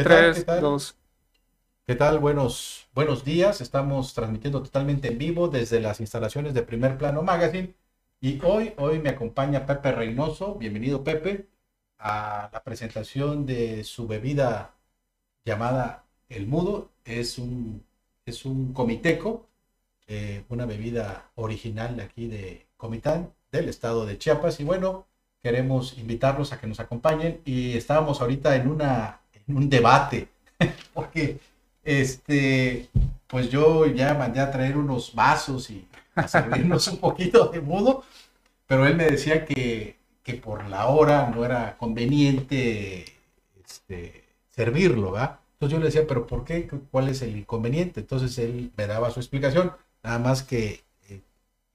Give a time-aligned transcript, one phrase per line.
[0.00, 0.34] ¿Qué tal?
[0.34, 0.78] ¿Qué tal?
[1.86, 2.18] ¿Qué tal?
[2.20, 3.60] Buenos, buenos días.
[3.60, 7.74] Estamos transmitiendo totalmente en vivo desde las instalaciones de Primer Plano Magazine.
[8.18, 10.54] Y hoy, hoy me acompaña Pepe Reynoso.
[10.54, 11.48] Bienvenido, Pepe,
[11.98, 14.74] a la presentación de su bebida
[15.44, 16.92] llamada El Mudo.
[17.04, 17.84] Es un,
[18.24, 19.48] es un comiteco,
[20.06, 24.60] eh, una bebida original de aquí de Comitán, del estado de Chiapas.
[24.60, 25.08] Y bueno,
[25.42, 27.42] queremos invitarlos a que nos acompañen.
[27.44, 29.19] Y estábamos ahorita en, una,
[29.56, 30.28] un debate,
[30.94, 31.38] porque
[31.84, 32.88] este,
[33.26, 38.04] pues yo ya mandé a traer unos vasos y a servirnos un poquito de mudo,
[38.66, 43.04] pero él me decía que, que por la hora no era conveniente
[43.64, 45.40] este, servirlo, ¿verdad?
[45.54, 46.68] Entonces yo le decía, pero ¿por qué?
[46.90, 48.00] ¿Cuál es el inconveniente?
[48.00, 51.20] Entonces él me daba su explicación, nada más que eh,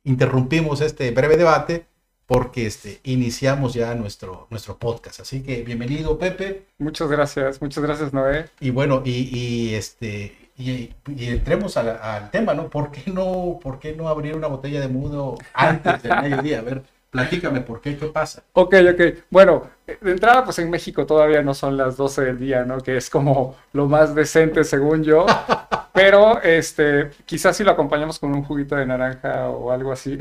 [0.04, 1.86] interrumpimos este breve debate
[2.26, 5.20] porque este, iniciamos ya nuestro, nuestro podcast.
[5.20, 6.66] Así que bienvenido, Pepe.
[6.78, 8.46] Muchas gracias, muchas gracias, Noé.
[8.60, 12.70] Y bueno, y, y este, y, y entremos al, al, tema, ¿no?
[12.70, 16.60] ¿Por qué no, por qué no abrir una botella de mudo antes del mediodía?
[16.60, 16.84] A ver,
[17.16, 17.98] platícame, ¿por qué?
[17.98, 18.44] ¿Qué pasa?
[18.54, 19.02] Ok, ok.
[19.30, 22.80] Bueno, de entrada, pues en México todavía no son las 12 del día, ¿no?
[22.80, 25.26] Que es como lo más decente, según yo.
[25.94, 30.18] Pero, este, quizás si lo acompañamos con un juguito de naranja o algo así,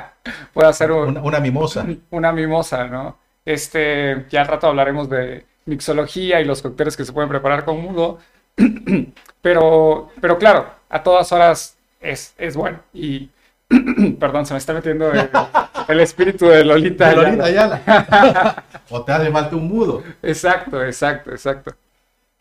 [0.52, 1.86] puede ser un, una, una, mimosa.
[2.10, 3.16] Una mimosa, ¿no?
[3.44, 7.80] Este, ya al rato hablaremos de mixología y los cócteles que se pueden preparar con
[7.80, 8.18] mudo.
[9.42, 12.80] pero, pero claro, a todas horas es, es bueno.
[12.92, 13.30] Y,
[14.18, 15.28] perdón, se me está metiendo el,
[15.88, 17.10] el espíritu de Lolita.
[17.10, 18.64] De Lolita Ayala.
[18.90, 20.02] o te hace falta un mudo.
[20.22, 21.74] Exacto, exacto, exacto.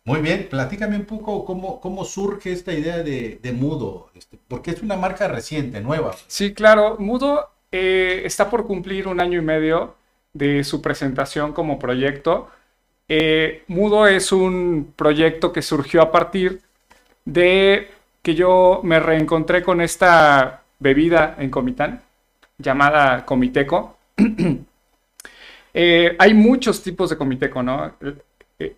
[0.04, 4.72] Muy bien, platícame un poco cómo, cómo surge esta idea de, de Mudo, este, porque
[4.72, 6.16] es una marca reciente, nueva.
[6.26, 9.96] Sí, claro, Mudo eh, está por cumplir un año y medio
[10.34, 12.50] de su presentación como proyecto.
[13.08, 16.62] Eh, Mudo es un proyecto que surgió a partir
[17.26, 17.90] de
[18.24, 22.02] que yo me reencontré con esta bebida en Comitán
[22.58, 23.98] llamada Comiteco.
[25.74, 27.94] eh, hay muchos tipos de Comiteco, ¿no?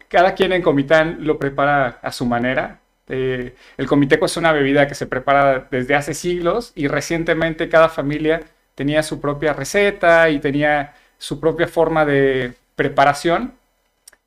[0.08, 2.80] cada quien en Comitán lo prepara a su manera.
[3.10, 7.90] Eh, el comiteco es una bebida que se prepara desde hace siglos y recientemente cada
[7.90, 8.42] familia
[8.76, 13.54] tenía su propia receta y tenía su propia forma de preparación.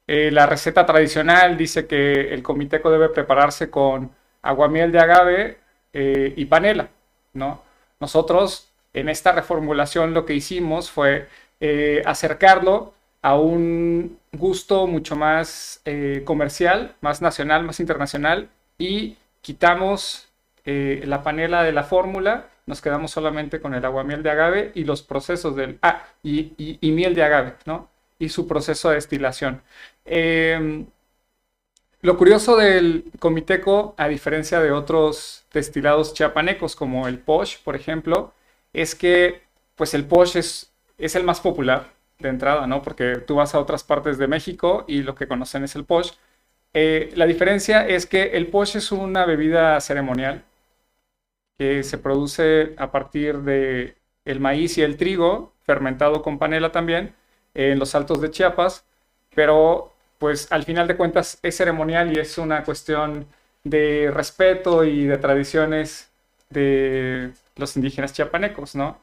[0.07, 4.11] Eh, la receta tradicional dice que el comiteco debe prepararse con
[4.43, 5.59] aguamiel de agave
[5.93, 6.89] eh, y panela.
[7.33, 7.63] ¿no?
[8.01, 11.29] Nosotros en esta reformulación lo que hicimos fue
[11.61, 18.49] eh, acercarlo a un gusto mucho más eh, comercial, más nacional, más internacional
[18.79, 20.29] y quitamos
[20.65, 24.73] eh, la panela de la fórmula, nos quedamos solamente con el agua miel de agave
[24.75, 25.79] y los procesos del...
[25.83, 27.89] Ah, y, y, y miel de agave, ¿no?
[28.19, 29.63] Y su proceso de destilación.
[30.05, 30.85] Eh,
[32.03, 38.33] lo curioso del comiteco, a diferencia de otros destilados chiapanecos como el Posh, por ejemplo,
[38.73, 39.43] es que
[39.75, 42.83] pues el Posh es, es el más popular de entrada, ¿no?
[42.83, 46.13] Porque tú vas a otras partes de México y lo que conocen es el posh.
[46.73, 50.45] Eh, la diferencia es que el posh es una bebida ceremonial
[51.59, 57.15] que se produce a partir de el maíz y el trigo, fermentado con panela también,
[57.55, 58.85] en los altos de Chiapas,
[59.35, 63.27] pero pues al final de cuentas es ceremonial y es una cuestión
[63.65, 66.11] de respeto y de tradiciones
[66.51, 68.99] de los indígenas chiapanecos, ¿no?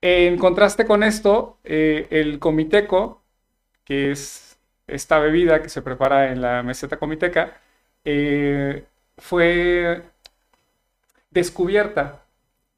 [0.00, 3.22] En contraste con esto, eh, el comiteco,
[3.84, 7.60] que es esta bebida que se prepara en la meseta comiteca,
[8.04, 8.84] eh,
[9.18, 10.02] fue
[11.30, 12.22] descubierta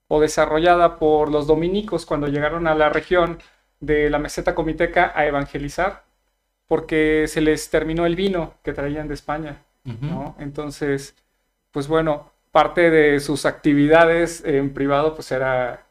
[0.09, 3.39] o desarrollada por los dominicos cuando llegaron a la región
[3.81, 6.05] de la meseta comiteca a evangelizar,
[6.69, 9.63] porque se les terminó el vino que traían de España.
[9.85, 10.01] Uh -huh.
[10.03, 10.37] ¿no?
[10.39, 11.15] Entonces,
[11.73, 15.85] pues bueno, parte de sus actividades en privado pues era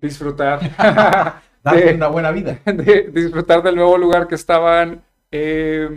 [0.00, 0.60] disfrutar.
[1.64, 2.58] de, una buena vida.
[2.64, 5.88] De disfrutar del nuevo lugar que estaban eh,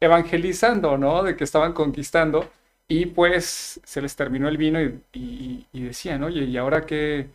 [0.00, 1.22] evangelizando, ¿no?
[1.22, 2.48] De que estaban conquistando.
[2.88, 7.28] Y pues se les terminó el vino y, y, y decían, oye, ¿y ahora qué?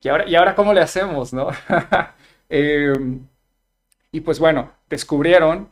[0.00, 1.48] ¿Y ahora, ¿Y ahora cómo le hacemos, no?
[2.48, 2.92] eh,
[4.16, 5.68] y pues bueno, descubrieron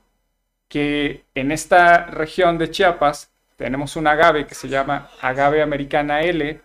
[0.68, 6.60] que en esta región de Chiapas tenemos un agave que se llama agave americana L,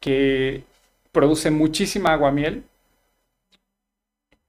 [0.00, 0.64] que
[1.12, 2.64] produce muchísima aguamiel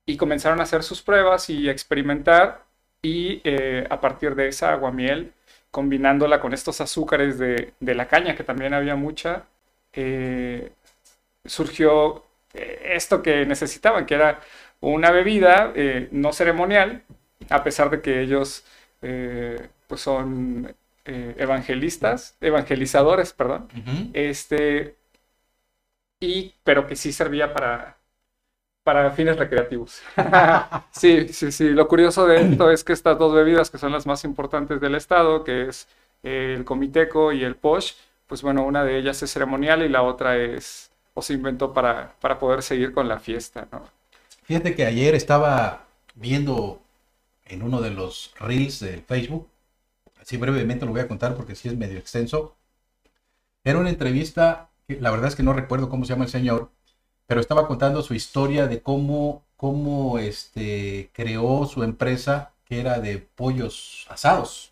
[0.06, 2.64] y comenzaron a hacer sus pruebas y a experimentar
[3.02, 5.34] y eh, a partir de esa aguamiel,
[5.72, 9.44] combinándola con estos azúcares de, de la caña, que también había mucha,
[9.92, 10.72] eh,
[11.44, 12.24] surgió
[12.54, 14.40] eh, esto que necesitaban, que era
[14.82, 15.74] una bebida
[16.12, 17.04] no ceremonial,
[17.50, 18.64] a pesar de que ellos
[19.02, 23.68] eh, pues son eh, evangelistas, evangelizadores, perdón,
[24.14, 24.96] este,
[26.20, 27.98] y, pero que sí servía para,
[28.84, 30.02] para fines recreativos.
[30.92, 31.70] sí, sí, sí.
[31.72, 34.96] Lo curioso de esto es que estas dos bebidas, que son las más importantes del
[34.96, 35.88] estado, que es
[36.24, 37.94] el comiteco y el posh,
[38.28, 42.16] pues bueno, una de ellas es ceremonial y la otra es, o se inventó para,
[42.22, 43.84] para poder seguir con la fiesta, ¿no?
[44.50, 45.86] Fíjate que ayer estaba
[46.16, 46.82] viendo
[47.46, 49.48] en uno de los reels de Facebook,
[50.20, 52.56] así brevemente lo voy a contar porque sí es medio extenso,
[53.64, 56.72] era una entrevista, la verdad es que no recuerdo cómo se llama el señor,
[57.28, 63.20] pero estaba contando su historia de cómo, cómo este, creó su empresa que era de
[63.20, 64.72] pollos asados.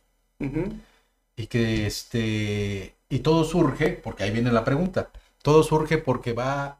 [1.35, 5.11] Y que este, y todo surge, porque ahí viene la pregunta,
[5.43, 6.79] todo surge porque va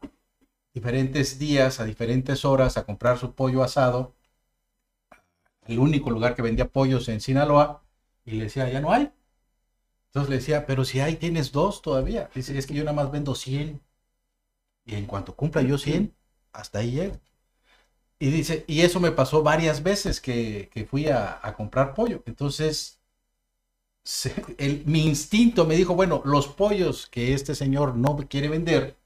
[0.78, 4.14] diferentes días, a diferentes horas, a comprar su pollo asado,
[5.66, 7.82] el único lugar que vendía pollos en Sinaloa,
[8.24, 9.10] y le decía, ya no hay.
[10.06, 12.30] Entonces le decía, pero si hay, tienes dos todavía.
[12.32, 13.80] Dice, es que yo nada más vendo 100.
[14.84, 16.14] Y en cuanto cumpla yo 100,
[16.52, 17.12] hasta ahí.
[18.20, 22.22] Y dice, y eso me pasó varias veces que, fui a, comprar pollo.
[22.26, 23.00] Entonces,
[24.86, 28.96] mi instinto me dijo, bueno, los pollos que este señor no quiere vender,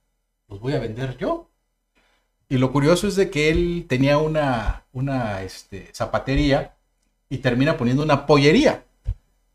[0.49, 1.52] los voy a vender yo.
[2.49, 6.77] Y lo curioso es de que él tenía una, una este, zapatería
[7.31, 8.85] y termina poniendo una pollería.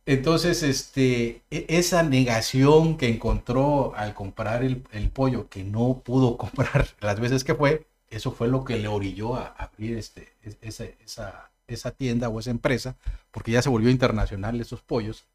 [0.07, 4.81] Entonces, este, e, esa negación que encontró al comprar el,
[5.11, 9.35] pollo, que no pudo comprar las veces que fue, eso fue lo que le orilló
[9.35, 12.95] a abrir este, esa, esa, esa tienda o esa empresa,
[13.31, 15.25] porque ya se volvió internacional esos pollos.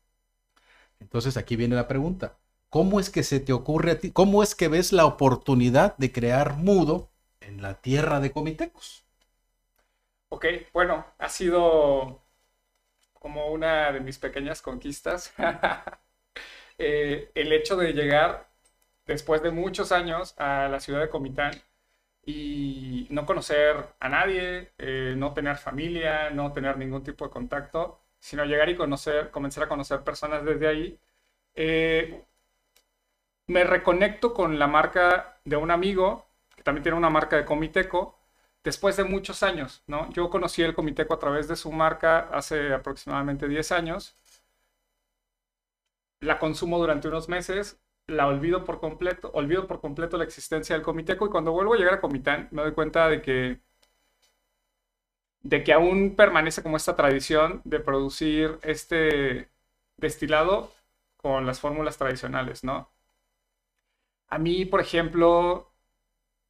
[1.01, 2.39] Entonces aquí viene la pregunta,
[2.71, 6.13] ¿cómo es que se te ocurre a ti, cómo es que ves la oportunidad de
[6.13, 7.12] crear Mudo
[7.49, 9.05] en la tierra de Comitecos?
[10.29, 12.23] Ok, bueno, ha sido
[13.15, 15.35] como una de mis pequeñas conquistas,
[16.79, 18.49] eh, el hecho de llegar
[19.07, 21.53] después de muchos años a la ciudad de Comitán
[22.25, 28.01] y no conocer a nadie, eh, no tener familia, no tener ningún tipo de contacto,
[28.21, 31.01] sino llegar y conocer, comenzar a conocer personas desde ahí.
[31.55, 32.25] Eh,
[33.47, 36.27] me reconecto con la marca de un amigo
[36.63, 38.19] también tiene una marca de Comiteco
[38.65, 40.11] después de muchos años, ¿no?
[40.13, 44.17] Yo conocí el Comiteco a través de su marca hace aproximadamente 10 años.
[46.21, 50.83] La consumo durante unos meses, la olvido por completo, olvido por completo la existencia del
[50.83, 53.61] Comiteco y cuando vuelvo a llegar a Comitán me doy cuenta de que
[55.43, 59.51] de que aún permanece como esta tradición de producir este
[59.97, 60.73] destilado
[61.17, 62.91] con las fórmulas tradicionales, ¿no?
[64.29, 65.72] A mí, por ejemplo,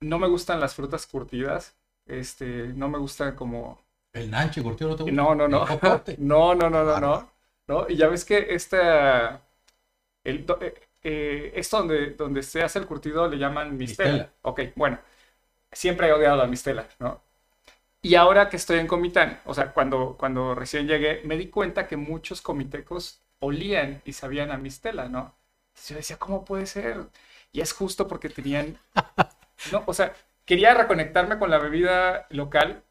[0.02, 1.75] no me gustan las frutas curtidas.
[2.06, 3.81] Este, no me gusta como...
[4.12, 5.16] ¿El nanche curtido no te gusta?
[5.16, 5.66] No, no, no.
[6.19, 7.31] No, no, no, no, no,
[7.69, 7.87] no.
[7.88, 9.43] Y ya ves que esta...
[10.25, 14.31] El, eh, eh, esto donde, donde se hace el curtido le llaman mistela.
[14.43, 14.99] Ok, bueno.
[15.72, 17.22] Siempre he odiado la mistela, ¿no?
[18.02, 21.87] Y ahora que estoy en Comitán, o sea, cuando, cuando recién llegué, me di cuenta
[21.87, 25.34] que muchos comitecos olían y sabían a mistela, ¿no?
[25.88, 27.06] yo decía, ¿cómo puede ser?
[27.52, 28.78] Y es justo porque tenían...
[29.64, 30.14] No, o sea,
[30.45, 32.85] quería reconectarme con la bebida local,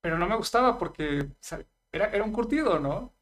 [0.00, 1.26] pero no me gustaba porque
[1.92, 3.12] era, era un curtido, ¿no?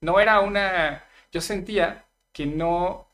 [0.00, 1.04] No era una...
[1.32, 3.08] Yo sentía que no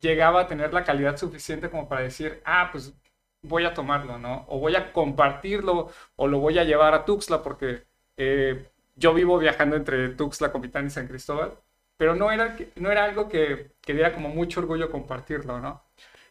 [0.00, 2.94] llegaba a tener la calidad suficiente como para decir, ah, pues
[3.42, 4.44] voy a tomarlo, ¿no?
[4.48, 7.84] O voy a compartirlo, o lo voy a llevar a Tuxtla, porque
[8.16, 11.54] eh, yo vivo viajando entre Tuxtla, Comitán y San Cristóbal,
[11.96, 15.82] pero no era, no era algo que, que diera como mucho orgullo compartirlo, ¿no?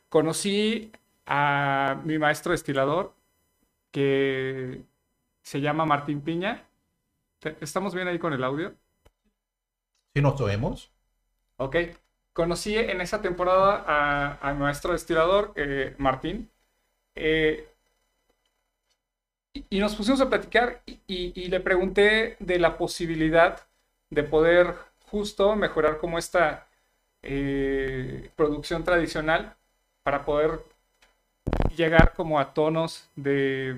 [0.09, 0.91] Conocí
[1.27, 3.13] a mi maestro destilador,
[3.91, 4.81] que
[5.43, 6.65] se llama Martín Piña.
[7.61, 8.73] ¿Estamos bien ahí con el audio?
[10.15, 10.91] Sí, nos oímos.
[11.57, 11.75] Ok.
[12.33, 16.49] Conocí en esa temporada a, mi maestro destilador, eh, Martín,
[17.13, 17.67] eh,
[19.53, 23.67] y, nos pusimos a platicar y, le pregunté de la posibilidad
[24.09, 24.75] de poder
[25.05, 26.67] justo mejorar como esta
[27.21, 29.55] eh, producción tradicional
[30.03, 30.63] para poder
[31.75, 33.77] llegar como a tonos de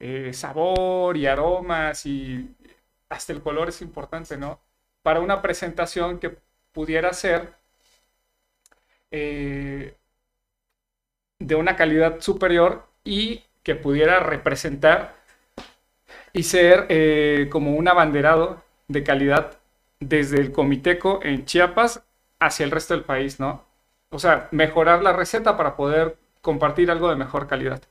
[0.00, 2.54] eh, sabor y aromas y
[3.08, 4.60] hasta el color es importante, ¿no?
[5.02, 6.36] Para una presentación que
[6.72, 7.54] pudiera ser
[9.10, 9.94] eh,
[11.38, 15.14] de una calidad superior y que pudiera representar
[16.32, 19.58] y ser eh, como un abanderado de calidad
[20.00, 22.02] desde el Comiteco en Chiapas
[22.38, 23.64] hacia el resto del país, ¿no?
[24.10, 27.82] O sea, mejorar la receta para poder compartir algo de mejor calidad.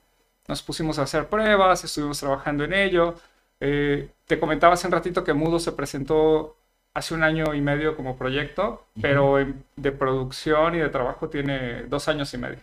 [0.48, 3.16] Nos pusimos a hacer pruebas, estuvimos trabajando en ello,
[3.60, 6.56] Eh, te comentaba hace un ratito que Mudo se presentó
[6.94, 9.38] hace un año y medio como proyecto, pero
[9.76, 12.60] de producción y de trabajo tiene dos años y medio.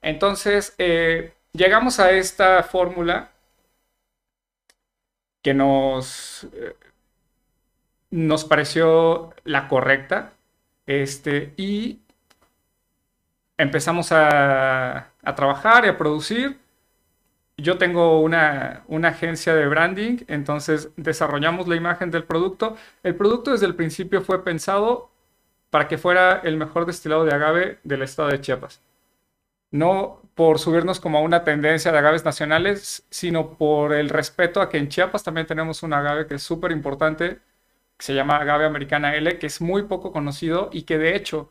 [0.00, 3.30] Entonces, eh, llegamos a esta fórmula
[5.42, 6.76] que nos, eh,
[8.10, 10.32] nos pareció la correcta
[11.00, 12.00] este, y
[13.56, 16.62] empezamos a, a trabajar y a producir
[17.56, 22.76] yo tengo una, agencia de branding, entonces desarrollamos la imagen del producto.
[23.02, 25.10] El producto desde el principio fue pensado
[25.70, 28.82] para que fuera el mejor destilado de agave del estado de Chiapas.
[29.70, 34.68] No por subirnos como a una tendencia de agaves nacionales, sino por el respeto a
[34.68, 37.40] que en Chiapas también tenemos un agave que es súper importante,
[38.02, 41.48] que se llama agave americana L, que es muy poco conocido y que de hecho,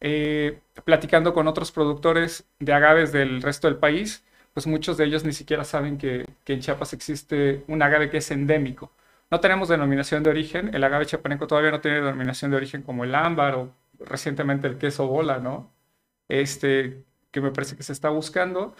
[0.00, 4.22] eh, platicando con otros productores de agaves del resto del país,
[4.52, 8.30] pues muchos de ellos ni siquiera saben que, en Chiapas existe un agave que es
[8.30, 8.92] endémico.
[9.30, 13.04] No tenemos denominación de origen, el agave chiapaneco todavía no tiene denominación de origen como
[13.04, 15.70] el ámbar o recientemente el queso bola, ¿no?
[16.28, 18.74] Este, que me parece que se está buscando,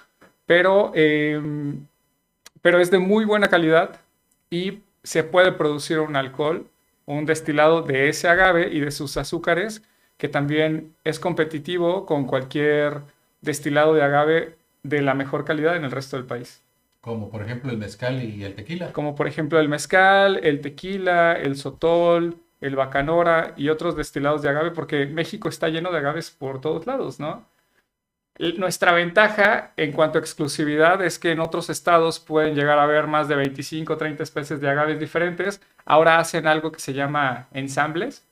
[0.44, 1.86] pero, em,
[2.60, 4.00] pero es de muy buena calidad
[4.50, 6.68] y se puede producir un alcohol
[7.06, 9.82] un destilado de ese agave y de sus azúcares
[10.16, 13.02] que también es competitivo con cualquier
[13.40, 16.62] destilado de agave de la mejor calidad en el resto del país.
[17.00, 18.92] Como por ejemplo el mezcal y el tequila.
[18.92, 24.48] Como por ejemplo el mezcal, el tequila, el sotol, el bacanora y otros destilados de
[24.48, 27.46] agave, porque México está lleno de agaves por todos lados, ¿no?
[28.38, 33.06] Nuestra ventaja en cuanto a exclusividad es que en otros estados pueden llegar a haber
[33.06, 35.62] más de 25 o 30 especies de agaves diferentes.
[35.86, 38.26] Ahora hacen algo que se llama ensambles,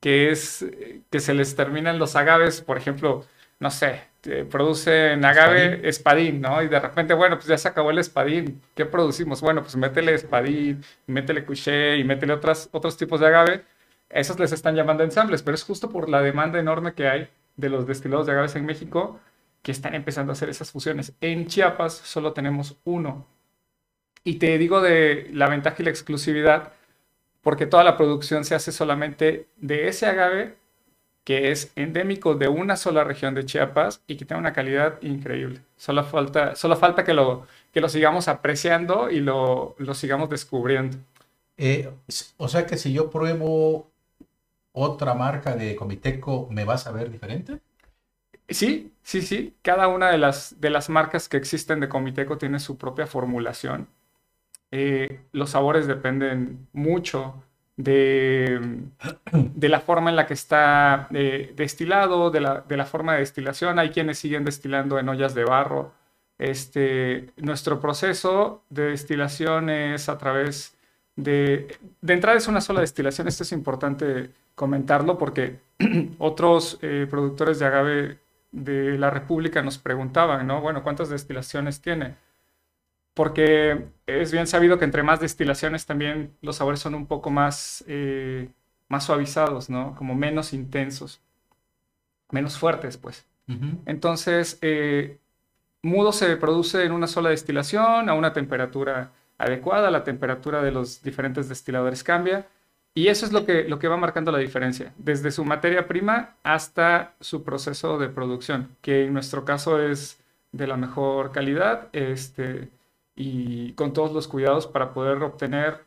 [0.00, 0.66] que es
[1.10, 3.26] que se les terminan los agaves, por ejemplo,
[3.60, 4.02] no sé,
[4.50, 6.40] producen agave espadín.
[6.40, 6.60] ¿no?
[6.62, 8.60] Y de repente, bueno, pues ya se acabó el espadín.
[8.74, 9.40] ¿Qué producimos?
[9.40, 13.64] Bueno, pues métele espadín, métele couché y métele otras, otros tipos de agave.
[14.10, 17.68] Esos les están llamando ensambles, pero es justo por la demanda enorme que hay de
[17.68, 19.20] los destilados de agaves en México
[19.68, 21.12] que están empezando a hacer esas fusiones.
[21.20, 23.26] En Chiapas solo tenemos uno.
[24.24, 26.72] Y te digo de la ventaja y la exclusividad
[27.42, 30.56] porque toda la producción se hace solamente de ese agave
[31.22, 35.60] que es endémico de una sola región de Chiapas y que tiene una calidad increíble.
[35.76, 40.96] Solo falta, solo falta que, lo, que lo sigamos apreciando y lo, lo sigamos descubriendo.
[41.58, 41.90] Eh,
[42.38, 43.90] o sea que si yo pruebo
[44.72, 47.60] otra marca de Comiteco, ¿me vas a ver diferente?
[48.48, 49.54] Sí, sí, sí.
[49.62, 53.88] Cada una de las, de las marcas que existen de Comiteco tiene su propia formulación.
[54.70, 57.42] Eh, los sabores dependen mucho
[57.76, 58.60] de,
[59.32, 63.20] de, la forma en la que está eh, destilado, de la, de la, forma de
[63.20, 63.78] destilación.
[63.78, 65.92] Hay quienes siguen destilando en ollas de barro.
[66.38, 70.76] Este, nuestro proceso de destilación es a través
[71.16, 71.78] de...
[72.00, 73.28] De entrada es una sola destilación.
[73.28, 75.60] Esto es importante comentarlo porque
[76.18, 78.18] otros eh, productores de agave
[78.52, 80.60] de la República nos preguntaban, ¿no?
[80.60, 82.16] Bueno, ¿cuántas destilaciones tiene?
[83.18, 87.82] porque es bien sabido que entre más destilaciones también los sabores son un poco más,
[87.88, 88.48] eh,
[88.86, 89.96] más suavizados, ¿no?
[89.96, 91.20] Como menos intensos,
[92.30, 93.26] menos fuertes, pues.
[93.86, 95.18] Entonces, eh,
[95.82, 101.02] mudo se produce en una sola destilación a una temperatura adecuada, la temperatura de los
[101.02, 102.46] diferentes destiladores cambia.
[102.98, 106.34] Y eso es lo que, lo que va marcando la diferencia, desde su materia prima
[106.42, 110.18] hasta su proceso de producción, que en nuestro caso es
[110.50, 111.90] de la mejor calidad.
[111.92, 112.70] Este,
[113.14, 115.84] y con todos los cuidados para poder obtener,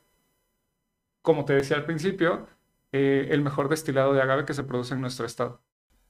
[1.21, 2.47] como te decía al principio,
[2.93, 5.59] eh, el mejor destilado de agave que se produce en nuestro estado.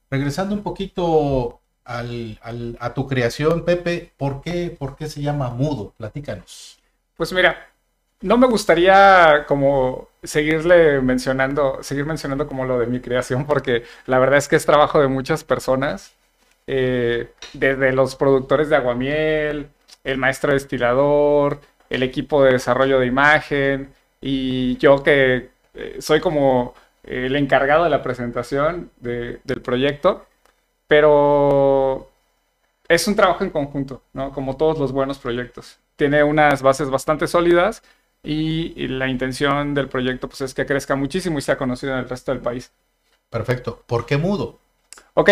[0.08, 2.38] Regresando un poquito al,
[2.78, 5.94] a tu creación, Pepe, ¿por qué, ¿por qué se llama mudo?
[5.96, 6.80] Platícanos.
[7.16, 7.71] Pues mira,
[8.22, 14.18] no me gustaría como seguirle mencionando, seguir mencionando como lo de mi creación, porque la
[14.18, 16.12] verdad es que es trabajo de muchas personas,
[16.66, 19.68] eh, desde los productores de aguamiel,
[20.04, 21.60] el maestro destilador,
[21.90, 27.90] el equipo de desarrollo de imagen y yo que eh, soy como el encargado de
[27.90, 30.24] la presentación del proyecto,
[30.86, 32.08] pero
[32.88, 34.32] es un trabajo en conjunto, ¿no?
[34.32, 35.78] Como todos los buenos proyectos.
[35.96, 37.82] Tiene unas bases bastante sólidas
[38.22, 42.08] y, la intención del proyecto pues, es que crezca muchísimo y sea conocido en el
[42.08, 42.72] resto del país.
[43.30, 43.82] Perfecto.
[43.86, 44.58] ¿Por qué mudo?
[45.14, 45.30] Ok,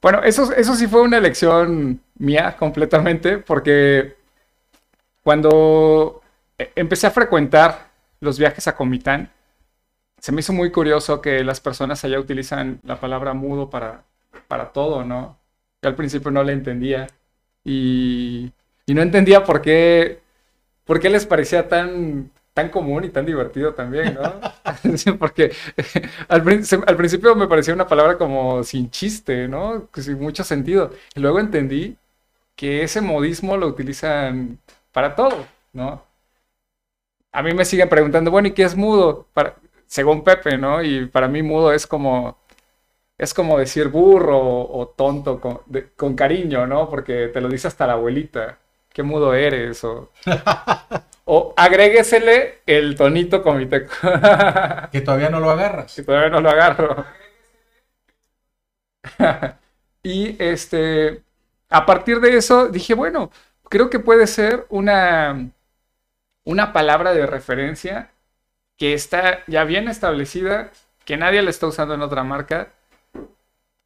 [0.00, 4.16] bueno, eso, eso sí fue una elección mía completamente, porque
[5.22, 6.22] cuando
[6.58, 9.30] e, empecé a frecuentar los viajes a Comitán,
[10.18, 14.04] se me hizo muy curioso que las personas allá utilizan la palabra mudo para,
[14.48, 15.38] para todo, ¿no?
[15.82, 17.08] Yo al principio no la entendía
[17.64, 18.52] y,
[18.86, 20.21] y no entendía por qué
[20.84, 24.22] por qué les parecía tan, tan común y tan divertido también, ¿no?
[25.18, 25.52] porque
[26.28, 26.40] al,
[26.86, 29.88] al, principio me parecía una palabra como sin chiste, ¿no?
[29.94, 30.92] Sin mucho sentido.
[31.14, 31.96] Y luego entendí
[32.56, 34.58] que ese modismo lo utilizan
[34.92, 36.02] para todo, ¿no?
[37.32, 39.26] A mí me siguen preguntando, bueno, ¿y qué es mudo?
[39.32, 40.82] Para, según Pepe, ¿no?
[40.82, 42.38] Y para mí mudo es como,
[43.18, 45.60] es como decir burro o, tonto con,
[45.96, 46.88] con, cariño, ¿no?
[46.90, 48.58] Porque te lo dice hasta la abuelita,
[48.92, 50.10] qué mudo eres, o,
[51.24, 53.86] o agréguesele el tonito comité.
[54.92, 55.94] que todavía no lo agarras.
[55.94, 57.04] Que todavía no lo agarro.
[60.02, 61.22] y este,
[61.68, 63.30] a partir de eso dije, bueno,
[63.68, 65.50] creo que puede ser una,
[66.44, 68.10] una palabra de referencia
[68.76, 70.70] que está ya bien establecida,
[71.04, 72.72] que nadie la está usando en otra marca,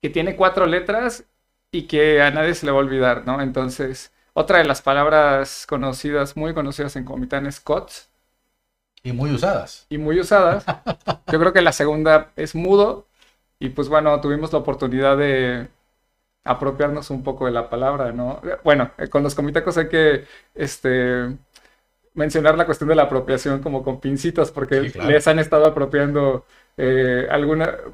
[0.02, 1.24] que tiene cuatro letras
[1.70, 3.40] y que a nadie se le va a olvidar, ¿no?
[3.42, 8.10] Entonces, otra de las palabras conocidas, muy conocidas en Comitán es COTS.
[9.02, 9.86] Y muy usadas.
[9.88, 10.62] Y muy usadas.
[11.32, 13.06] Yo creo que la segunda es mudo.
[13.58, 15.68] Y pues bueno, tuvimos la oportunidad de
[16.44, 18.42] apropiarnos un poco de la palabra, ¿no?
[18.62, 21.34] Bueno, eh, con los comitecos hay que este,
[22.12, 26.44] mencionar la cuestión de la apropiación como con pincitas, porque les han estado apropiando
[26.76, 27.26] eh,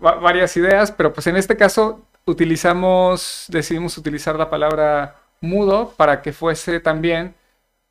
[0.01, 6.33] varias ideas, pero pues en este caso utilizamos, decidimos utilizar la palabra mudo para que
[6.33, 7.35] fuese también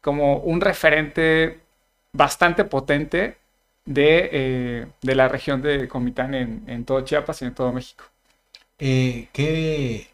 [0.02, 1.60] como un referente
[2.14, 3.38] bastante potente
[3.86, 8.06] de, eh, la región de Comitán en, todo Chiapas y en todo México.
[8.78, 10.08] ¿qué,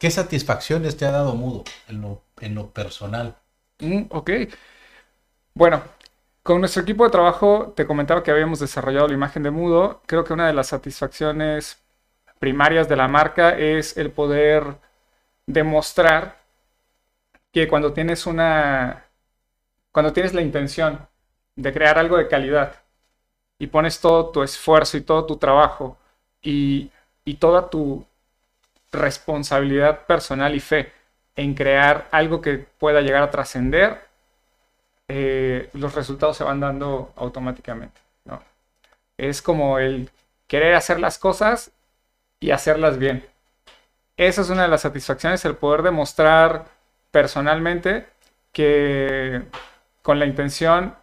[0.00, 3.36] ¿Qué satisfacciones te ha dado Mudo en lo, personal?
[3.80, 4.30] Mm, ok.
[5.54, 5.82] Bueno,
[6.42, 10.00] con nuestro equipo de trabajo te comentaba que habíamos desarrollado la imagen de Mudo.
[10.06, 11.78] Creo que una de las satisfacciones
[12.38, 14.78] primarias de la marca es el poder
[15.46, 16.39] demostrar
[17.52, 19.06] que cuando tienes una
[19.92, 21.06] cuando tienes la intención
[21.56, 22.74] de crear algo de calidad
[23.58, 25.98] y pones todo tu esfuerzo y todo tu trabajo
[26.42, 26.90] y,
[27.24, 28.06] y toda tu,
[28.92, 30.92] responsabilidad personal y fe
[31.36, 34.00] en crear algo que pueda llegar a trascender,
[35.08, 38.00] eh, los resultados se van dando automáticamente.
[38.24, 38.42] ¿no?
[39.16, 40.10] Es como el
[40.46, 41.70] querer hacer las cosas
[42.40, 43.24] y hacerlas bien.
[44.16, 46.66] Esa es una de las satisfacciones, el poder demostrar
[47.10, 48.06] personalmente
[48.52, 49.42] que
[50.02, 50.94] con la intención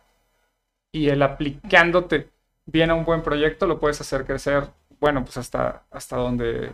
[0.92, 2.30] y el aplicándote
[2.66, 6.74] bien a un buen proyecto lo puedes hacer crecer, bueno, pues hasta, hasta donde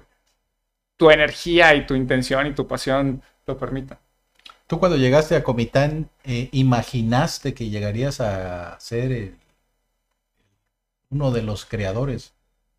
[0.98, 3.98] tu energía y tu intención y tu pasión lo permitan.
[4.68, 9.34] Tú cuando llegaste a Comitán, eh, ¿imaginaste que llegarías a ser
[11.10, 12.34] uno de los creadores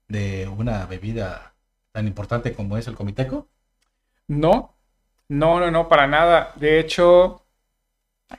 [0.08, 1.54] de una bebida
[1.92, 3.48] tan importante como es el Comiteco?
[4.26, 4.73] No,
[5.28, 6.52] no, no, no, para nada.
[6.56, 7.42] De hecho,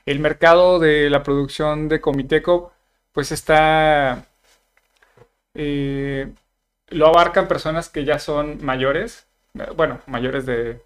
[0.06, 2.74] el mercado de la producción de Comiteco,
[3.14, 4.26] pues está,
[5.54, 6.32] eh,
[6.90, 9.28] lo abarcan personas que ya son mayores,
[9.76, 10.82] bueno, mayores de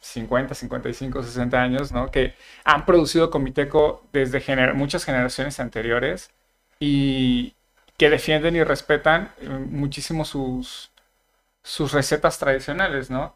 [0.00, 2.10] 50, 55, 60 años, ¿no?
[2.10, 2.34] Que
[2.64, 4.42] han producido Comiteco desde
[4.74, 6.30] muchas generaciones anteriores
[6.80, 7.54] y
[7.98, 10.90] que defienden y respetan eh, muchísimo sus,
[11.62, 13.34] sus recetas tradicionales, ¿no?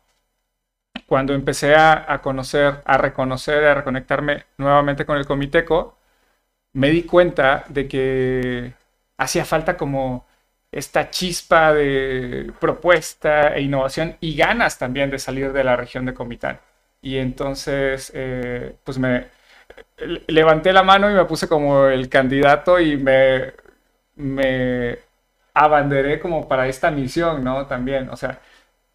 [1.06, 5.98] Cuando empecé a, conocer, a reconocer, a reconectarme nuevamente con el Comiteco,
[6.74, 8.74] me di cuenta de que
[9.18, 10.26] hacía falta como
[10.72, 16.14] esta chispa de propuesta e innovación y ganas también de salir de la región de
[16.14, 16.60] Comitán.
[17.02, 19.28] Y entonces, eh, pues me
[20.26, 23.52] levanté la mano y me puse como el candidato y me,
[24.16, 24.98] me
[25.54, 27.66] abanderé como para esta misión, ¿no?
[27.66, 28.40] También, o sea,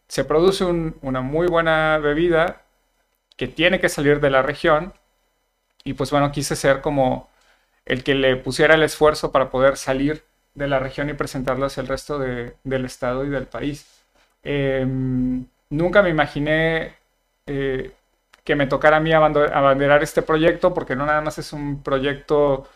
[0.10, 2.64] se produce una muy buena bebida
[3.38, 4.94] que tiene que salir de la región
[5.84, 7.30] y pues bueno, quise ser como
[7.86, 10.24] el que le pusiera el esfuerzo para poder salir
[10.56, 14.04] de la región y presentarlo hacia el resto del estado y del país.
[14.44, 16.96] Em, nunca me imaginé
[17.48, 17.92] eh,
[18.44, 22.68] que me tocara a mí abanderar este proyecto, porque no nada más es un proyecto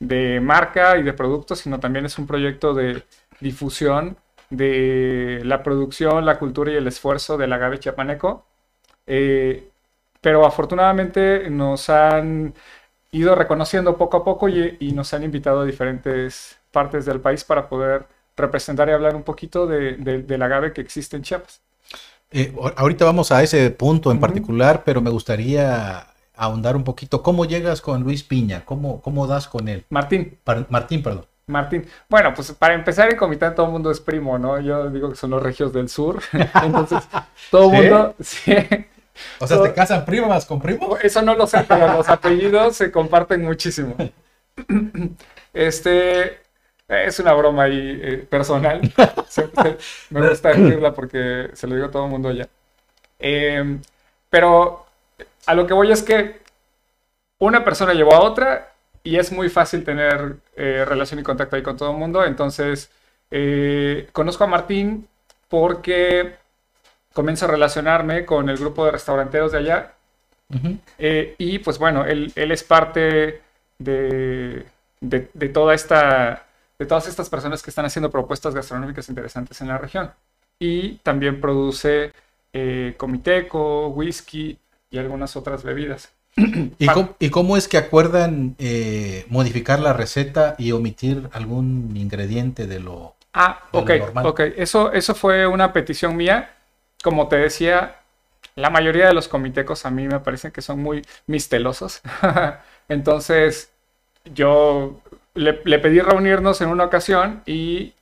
[0.00, 3.04] de marca y de producto, sino también es un proyecto de
[3.40, 4.16] difusión
[4.52, 8.44] de la producción, la cultura y el esfuerzo del agave chiapaneco.
[9.06, 9.68] Eh,
[10.20, 12.54] pero afortunadamente nos han
[13.10, 17.44] ido reconociendo poco a poco y, y nos han invitado a diferentes partes del país
[17.44, 21.60] para poder representar y hablar un poquito de, del agave que existe en Chiapas.
[22.30, 27.22] Eh, ahorita vamos a ese punto en particular, pero me gustaría ahondar un poquito.
[27.22, 28.64] ¿Cómo llegas con Luis Piña?
[28.64, 29.84] ¿Cómo, cómo das con él?
[29.90, 30.38] Martín.
[30.70, 31.26] Martín, perdón.
[31.52, 31.86] Martín.
[32.08, 34.58] Bueno, pues para empezar en Comitán todo el mundo es primo, ¿no?
[34.60, 36.20] Yo digo que son los regios del sur.
[36.62, 37.00] Entonces,
[37.50, 38.14] todo el mundo...
[38.22, 38.54] Sí.
[39.38, 40.96] O sea, ¿te casan primas con primo?
[40.96, 43.94] Eso no lo sé, pero los apellidos se comparten muchísimo.
[45.52, 46.38] Este
[46.88, 48.80] es una broma ahí eh, personal.
[50.10, 52.48] me gusta decirla porque se lo digo a todo el mundo ya.
[53.18, 53.80] Em,
[54.30, 54.86] pero
[55.46, 56.40] a lo que voy es que
[57.38, 58.71] una persona llevó a otra
[59.02, 62.24] y es muy fácil tener eh, relación y contacto ahí con todo el mundo.
[62.24, 62.90] Entonces,
[63.30, 65.08] eh, conozco a Martín
[65.48, 66.36] porque
[67.12, 69.94] comienzo a relacionarme con el grupo de restauranteros de allá.
[71.38, 73.40] y pues bueno, él, él es parte
[73.78, 74.66] de,
[75.02, 76.46] de, toda esta,
[76.78, 80.12] de todas estas personas que están haciendo propuestas gastronómicas interesantes en la región.
[80.58, 82.12] Y también produce
[82.52, 84.58] eh, comiteco, whisky
[84.90, 86.12] y algunas otras bebidas.
[86.36, 92.66] ¿Y cómo, ¿Y cómo, es que acuerdan eh, modificar la receta y omitir algún ingrediente
[92.66, 94.26] de lo, ah, normal?
[94.26, 96.54] ok, eso, eso fue una petición mía.
[97.02, 97.96] Como te decía,
[98.54, 102.00] la mayoría de los comitecos a mí me parecen que son muy mistelosos.
[102.88, 103.70] Entonces,
[104.34, 105.00] yo
[105.34, 107.94] le, pedí reunirnos en una ocasión y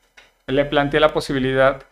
[0.46, 1.82] le planteé la posibilidad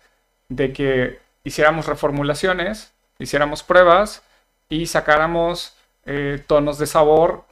[0.48, 4.22] de que hiciéramos reformulaciones, hiciéramos pruebas
[4.68, 5.74] y sacáramos
[6.11, 7.44] eh, tonos de sabor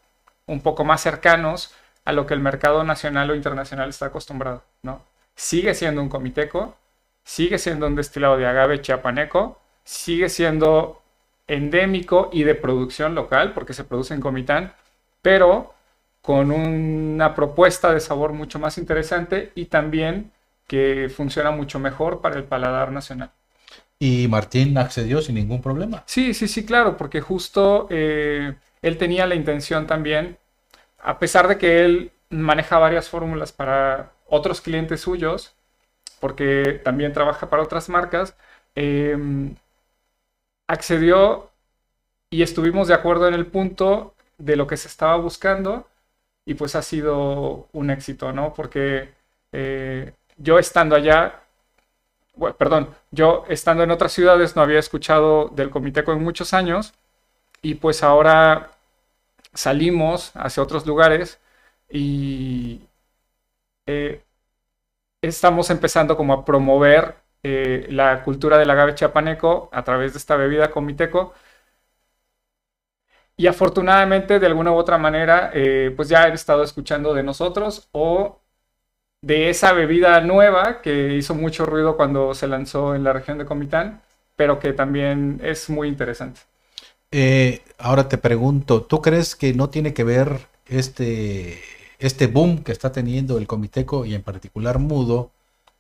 [0.47, 1.75] un poco más cercanos
[2.07, 5.03] a lo que el mercado nacional o internacional está acostumbrado, ¿no?
[5.35, 6.75] Sigue siendo un comiteco,
[7.23, 11.03] sigue siendo un destilado de agave chiapaneco, sigue siendo
[11.47, 14.73] endémico y de producción local, porque se produce en Comitán,
[15.21, 15.75] pero
[16.23, 20.33] con una propuesta de sabor mucho más interesante y también
[20.67, 23.31] que funciona mucho mejor para el paladar nacional.
[23.99, 26.03] Y Martín accedió sin ningún problema.
[26.07, 30.37] Sí, sí, sí, claro, porque justo eh, él tenía la intención también,
[30.99, 35.55] a pesar de que él maneja varias fórmulas para otros clientes suyos,
[36.21, 38.37] porque también trabaja para otras marcas,
[38.75, 39.55] em,
[40.67, 41.51] accedió
[42.31, 45.89] y estuvimos de acuerdo en el punto de lo que se estaba buscando
[46.47, 48.55] y pues ha sido un éxito, ¿no?
[48.55, 49.11] Porque
[49.53, 51.43] eh, yo estando allá,
[52.59, 56.93] perdón, yo estando en otras ciudades no había escuchado del Comiteco en muchos años
[57.63, 58.71] y pues ahora
[59.55, 61.41] salimos hacia otros lugares
[61.91, 62.81] y
[63.87, 64.23] eh,
[65.23, 70.37] estamos empezando como a promover eh, la cultura del agave chiapaneco a través de esta
[70.37, 71.35] bebida Comiteco.
[73.37, 77.89] Y afortunadamente, de alguna u otra manera, eh, pues ya han estado escuchando de nosotros
[77.93, 78.41] o
[79.23, 83.47] de esa bebida nueva que hizo mucho ruido cuando se lanzó en la región de
[83.47, 84.03] Comitán,
[84.37, 86.41] pero que también es muy interesante.
[87.11, 91.61] Eh, ahora te pregunto, ¿tú crees que no tiene que ver este,
[91.99, 95.31] este boom que está teniendo el Comiteco y en particular Mudo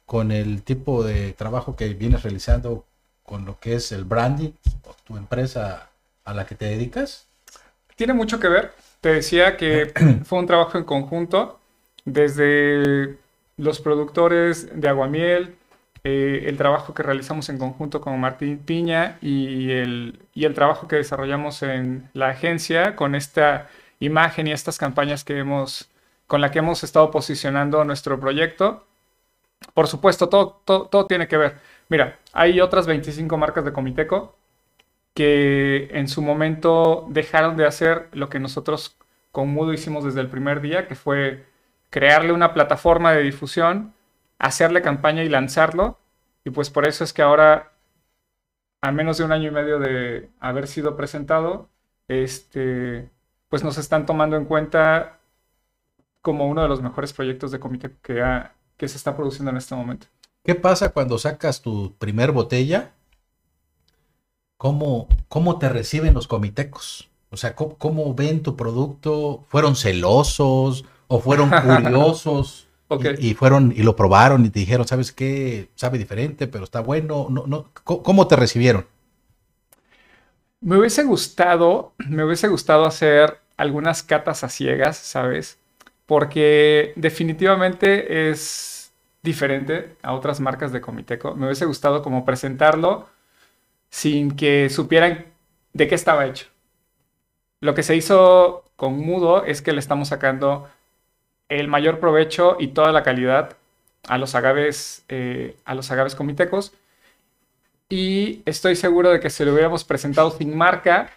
[0.07, 2.85] con el tipo de trabajo que vienes realizando
[3.25, 4.53] con lo que es el branding,
[5.05, 5.91] tu empresa
[6.25, 7.27] a la que te dedicas?
[7.97, 8.73] Tiene mucho que ver.
[9.01, 9.93] Te decía que
[10.25, 11.59] fue un trabajo en conjunto
[12.05, 13.17] desde
[13.57, 15.57] los productores de Aguamiel,
[16.05, 20.89] eh, el trabajo que realizamos en conjunto con Martín Piña y el, y el trabajo
[20.89, 25.91] que desarrollamos en la agencia con esta imagen y estas campañas que hemos,
[26.27, 28.85] con la que hemos estado posicionando nuestro proyecto.
[29.75, 31.57] Por supuesto, todo, todo, todo tiene que ver.
[31.89, 34.37] Mira, hay otras 25 marcas de Comiteco
[35.15, 38.97] que en su momento dejaron de hacer lo que nosotros
[39.33, 41.47] con Mudo hicimos desde el primer día, que fue
[41.91, 43.95] crearle una plataforma de difusión,
[44.39, 45.99] hacerle campaña y lanzarlo.
[46.45, 47.73] Y pues por eso es que ahora,
[48.81, 51.69] a menos de un año y medio de haber sido presentado,
[52.09, 53.11] este,
[53.49, 55.19] pues nos están tomando en cuenta
[56.23, 60.07] como uno de los mejores proyectos de comité que, se está produciendo en este momento.
[60.45, 62.93] ¿Qué pasa cuando sacas tu primer botella
[64.57, 67.11] ¿Cómo, cómo te reciben los comitecos?
[67.31, 69.45] O sea, ¿cómo, ven tu producto?
[69.49, 71.51] ¿Fueron celosos o fueron
[71.83, 72.67] curiosos?
[73.19, 75.71] y, fueron y lo probaron y te dijeron, ¿sabes qué?
[75.75, 77.27] Sabe diferente, pero está bueno.
[77.31, 78.87] No, no, ¿Cómo te recibieron?
[80.61, 85.59] Me hubiese gustado, me hubiese gustado hacer algunas catas a ciegas, ¿sabes?
[86.07, 88.93] Porque definitivamente es
[89.23, 91.35] diferente a otras marcas de Comiteco.
[91.35, 93.09] Me hubiese gustado como presentarlo
[93.91, 95.27] sin que supieran
[95.73, 96.47] de qué estaba hecho.
[97.61, 100.69] Lo que se hizo con Mudo es que le estamos sacando
[101.49, 103.57] el mayor provecho y toda la calidad
[104.09, 106.73] a los agaves, eh, a los agaves comitecos.
[107.89, 111.11] Y estoy seguro de que si lo hubiéramos presentado sin marca,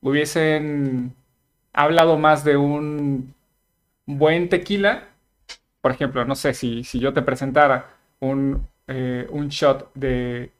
[0.00, 1.14] hubiesen
[1.72, 3.34] hablado más de un
[4.06, 5.08] buen tequila.
[5.80, 10.50] Por ejemplo, no sé, si, si yo te presentara un, eh, un shot de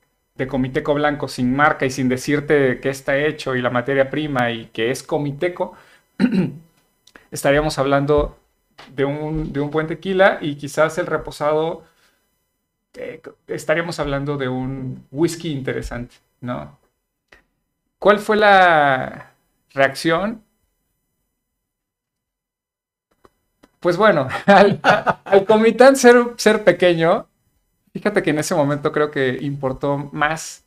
[0.40, 4.50] de Comiteco Blanco sin marca y sin decirte qué está hecho y la materia prima
[4.50, 5.74] y que es Comiteco,
[7.30, 8.38] estaríamos hablando
[8.94, 11.84] de un, de un buen tequila y quizás el reposado
[12.94, 16.78] eh, estaríamos hablando de un whisky interesante, ¿no?
[17.98, 19.32] ¿Cuál fue la
[19.72, 20.42] reacción?
[23.80, 27.26] Pues bueno, al, al Comitán ser, ser pequeño,
[27.92, 30.64] fíjate que en ese momento creo que importó más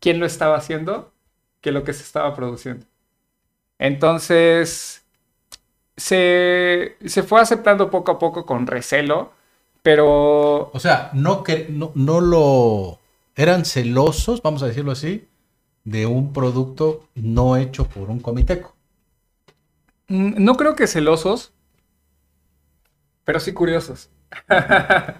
[0.00, 1.12] quién lo estaba haciendo
[1.60, 2.86] que lo que se estaba produciendo.
[3.78, 5.04] Entonces,
[5.98, 9.32] se, se fue aceptando poco a poco con recelo,
[9.82, 10.70] pero...
[10.72, 13.00] O sea, no, que, no, no lo...
[13.36, 15.28] Eran celosos, vamos a decirlo así,
[15.84, 18.74] de un producto no hecho por un comiteco.
[20.08, 21.52] mm, No creo que celosos,
[23.24, 24.10] pero sí curiosos.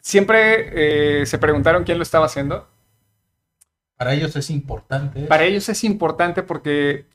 [0.00, 2.66] Siempre eh, se preguntaron quién lo estaba haciendo.
[3.96, 5.22] Para ellos es importante.
[5.26, 7.06] Para ellos es importante porque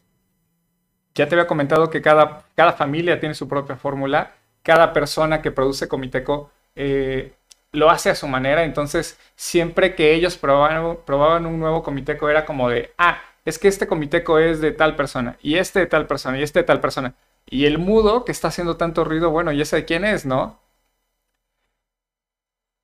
[1.17, 5.51] ya te había comentado que cada, cada familia tiene su propia fórmula, cada persona que
[5.51, 7.33] produce Comiteco eh,
[7.71, 12.45] lo hace a su manera, entonces siempre que ellos probaban, probaban un nuevo Comiteco era
[12.45, 16.07] como de, ah, es que este Comiteco es de tal persona, y este de tal
[16.07, 19.51] persona, y este de tal persona, y el mudo que está haciendo tanto ruido, bueno,
[19.51, 20.59] ¿y ese de quién es, no?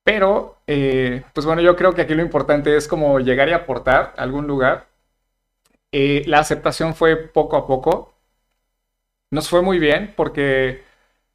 [0.04, 4.14] Pero, eh, pues bueno, yo creo que aquí lo importante es como llegar y aportar
[4.18, 4.88] a algún lugar.
[5.92, 8.13] Eh, la aceptación fue poco a poco.
[9.34, 10.84] Nos fue muy bien porque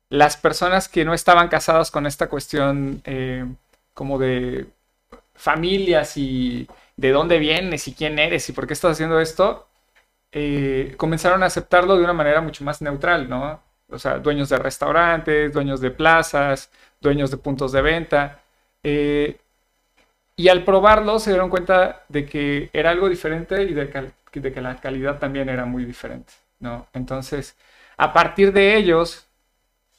[0.09, 3.45] las personas que no estaban casadas con esta cuestión eh,
[3.93, 4.69] como de
[5.35, 9.67] familias y de dónde vienes y quién eres y por qué estás haciendo esto,
[10.31, 13.61] eh, comenzaron a aceptarlo de una manera mucho más neutral, ¿no?
[13.91, 18.41] O sea, dueños de restaurantes, dueños de plazas, dueños de puntos de venta.
[18.85, 19.39] Eh,
[20.37, 24.61] y al probarlo se dieron cuenta de que era algo diferente y de, de que
[24.61, 26.87] la calidad también era muy diferente, ¿no?
[26.93, 27.57] Entonces,
[27.99, 29.27] a partir de ellos,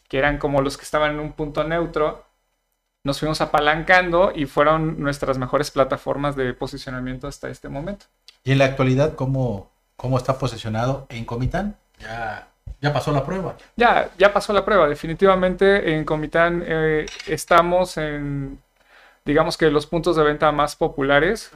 [0.08, 2.26] que eran como los que estaban en un punto neutro,
[3.04, 8.06] nos fuimos apalancando y fueron nuestras mejores plataformas de posicionamiento hasta este momento.
[8.44, 11.76] Y en la actualidad, ¿cómo, cómo está posicionado en Comitán?
[12.00, 12.48] Ya,
[12.82, 13.58] ya pasó la prueba.
[13.76, 14.88] Ya, ya pasó la prueba.
[14.88, 18.62] Definitivamente en Comitán eh, estamos en,
[19.26, 21.52] digamos que los puntos de venta más populares,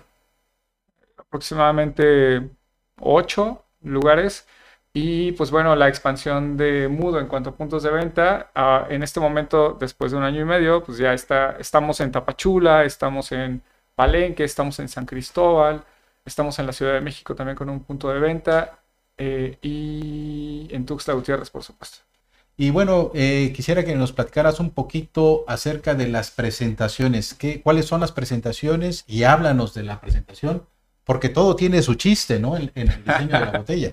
[1.17, 2.49] aproximadamente
[2.99, 4.45] ocho lugares.
[4.95, 9.01] Y pues bueno, la expansión de Mudo en cuanto a puntos de venta, ah, en
[9.01, 13.31] este momento, después de un año y medio, pues ya está, estamos en Tapachula, estamos
[13.31, 13.63] en
[13.95, 15.83] Palenque, estamos en San Cristóbal,
[16.23, 18.79] estamos en la Ciudad de México también con un punto de venta
[19.17, 21.99] eh, y en Tuxtla Gutiérrez, por supuesto.
[22.55, 27.33] Y bueno, eh, quisiera que nos platicaras un poquito acerca de las presentaciones.
[27.33, 29.05] ¿Qué, ¿Cuáles son las presentaciones?
[29.07, 30.67] Y háblanos de la presentación,
[31.03, 32.55] porque todo tiene su chiste, ¿no?
[32.57, 33.91] En, en el diseño de la botella.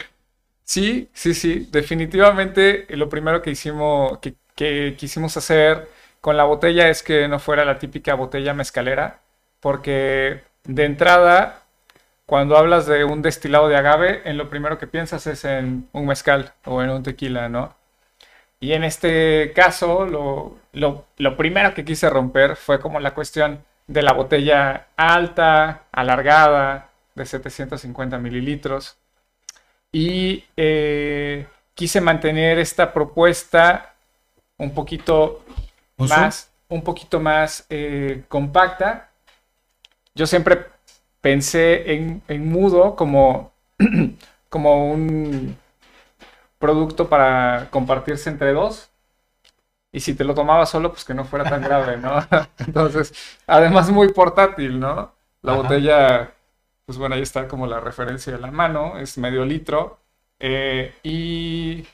[0.71, 3.53] Sí, sí, sí, definitivamente eh, lo primero que
[4.97, 5.89] quisimos hacer
[6.21, 9.21] con la botella es que no fuera la típica botella mezcalera,
[9.59, 11.63] porque de entrada,
[12.27, 16.07] cuando hablas de un destilado de agave, en lo primero que piensas es en un
[16.07, 17.77] mezcal o en un tequila, ¿no?
[18.61, 20.59] Y en este caso, lo,
[21.19, 27.27] lo primero que quise romper fue como la cuestión de la botella alta, alargada, de
[27.27, 28.99] 750 mililitros.
[29.93, 33.95] Y eh, quise mantener esta propuesta
[34.59, 35.45] un poquito
[35.99, 39.11] más, un poquito más eh, compacta.
[40.15, 40.67] Yo siempre
[41.21, 43.53] pensé en, en mudo como,
[44.49, 45.57] como un
[46.59, 48.91] producto para compartirse entre dos.
[49.93, 52.21] Y si te lo tomabas solo, pues que no fuera tan grave, ¿no?
[52.59, 53.13] Entonces,
[53.47, 55.13] además muy portátil, ¿no?
[55.43, 55.53] La Ajá.
[55.53, 56.33] botella,
[56.91, 60.01] pues bueno, ahí está como la referencia de la mano, es medio litro.
[60.41, 61.87] eh, y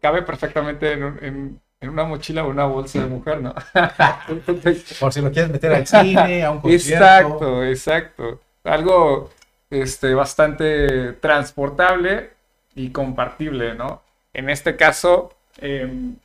[0.00, 3.54] cabe perfectamente en, un- en- en una mochila o una bolsa de mujer, ¿no?
[4.98, 7.04] Por si lo quieres meter al cine, a un concierto.
[7.04, 8.40] Exacto, exacto.
[8.64, 9.30] Algo
[9.70, 12.30] este, bastante transportable
[12.74, 14.02] y compartible, ¿no?
[14.34, 16.16] En este caso, em,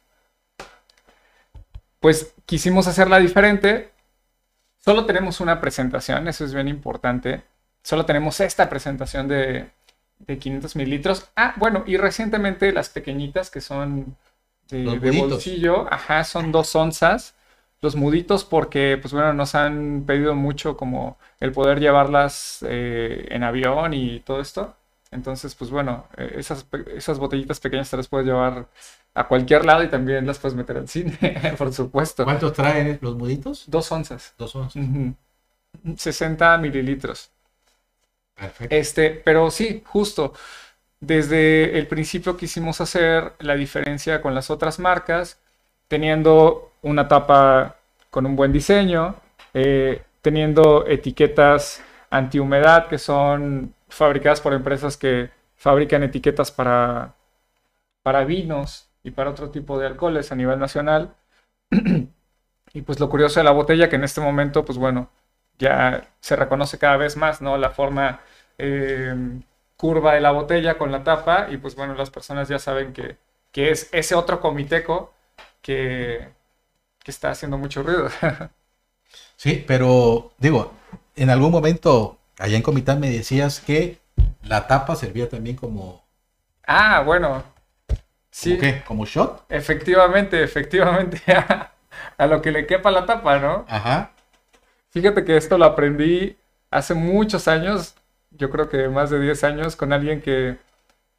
[1.99, 3.89] pues quisimos hacerla diferente.
[4.85, 7.41] Solo tenemos una presentación, eso es bien importante.
[7.81, 9.71] Solo tenemos esta presentación de,
[10.19, 11.27] de 500 mililitros.
[11.35, 14.15] Ah, bueno, y recientemente las pequeñitas que son
[14.69, 17.33] de, bolsillo, ajá, son dos onzas.
[17.81, 23.43] Los muditos porque, pues bueno, nos han pedido mucho como el poder llevarlas eh, en
[23.43, 24.75] avión y todo esto.
[25.11, 28.67] Entonces, pues bueno, eh, esas, esas botellitas pequeñas te las puedes llevar
[29.15, 31.17] a cualquier lado y también las puedes meter al cine,
[31.57, 32.25] por supuesto.
[32.25, 33.63] ¿Cuántos traen los muditos?
[33.67, 34.33] Dos onzas.
[34.37, 34.75] Dos onzas.
[34.83, 35.15] Ujú.
[35.95, 37.31] 60 mililitros.
[38.35, 38.75] Perfecto.
[38.75, 40.33] Este, pero sí, justo.
[40.99, 45.39] desde el principio quisimos hacer la diferencia con las otras marcas,
[45.87, 47.77] teniendo una tapa
[48.09, 49.15] con un buen diseño,
[49.53, 57.13] eh, teniendo etiquetas antihumedad que son fabricadas por empresas que fabrican etiquetas para,
[58.03, 61.15] para vinos y para otro tipo de alcoholes a nivel nacional.
[62.73, 65.09] y pues lo curioso de la botella que en este momento, pues bueno,
[65.59, 67.57] ya se reconoce cada vez más, ¿no?
[67.57, 68.21] La forma
[68.57, 69.15] eh,
[69.77, 73.17] curva de la botella con la tapa y pues bueno, las personas ya saben que,
[73.51, 75.13] que es ese otro comiteco
[75.61, 76.27] que,
[77.03, 78.09] que está haciendo mucho ruido.
[79.37, 80.73] sí, pero digo,
[81.15, 83.99] en algún momento allá en Comitán me decías que
[84.41, 86.03] la tapa servía también como...
[86.65, 87.54] Ah, bueno.
[88.35, 88.57] Sí.
[88.57, 88.83] ¿Como qué?
[88.85, 89.45] ¿Como shot?
[89.47, 91.21] Efectivamente, efectivamente.
[92.17, 93.63] a lo que le quepa la tapa, ¿no?
[93.69, 94.11] Ajá.
[94.89, 96.35] Fíjate que esto lo aprendí
[96.69, 97.95] hace muchos años,
[98.31, 100.57] yo creo que más de 10 años, con alguien que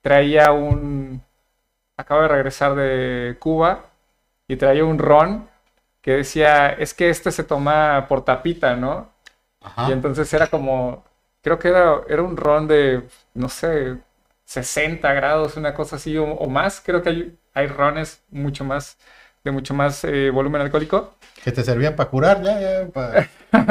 [0.02, 1.22] traía un...
[1.96, 3.86] Acaba de regresar de Cuba
[4.46, 5.48] y traía un ron
[6.02, 9.08] que decía, es que este se toma por tapita, ¿no?
[9.62, 9.88] Ajá.
[9.88, 11.02] Y entonces era como,
[11.40, 13.96] creo que era, era un ron de, no sé,
[14.46, 16.80] 60 grados, una cosa así, o, más.
[16.80, 18.96] Creo que hay, hay rones mucho más,
[19.44, 21.14] de mucho más eh, volumen alcohólico.
[21.42, 22.88] Que te servían para curar, ya,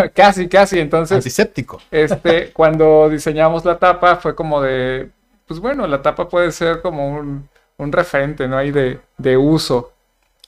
[0.13, 0.79] casi, casi.
[0.79, 1.17] Entonces.
[1.17, 1.81] Antiséptico.
[1.89, 5.09] Este, cuando diseñamos la tapa, fue como de.
[5.47, 8.57] Pues bueno, la tapa puede ser como un, un referente, ¿no?
[8.57, 9.93] Hay de, de uso.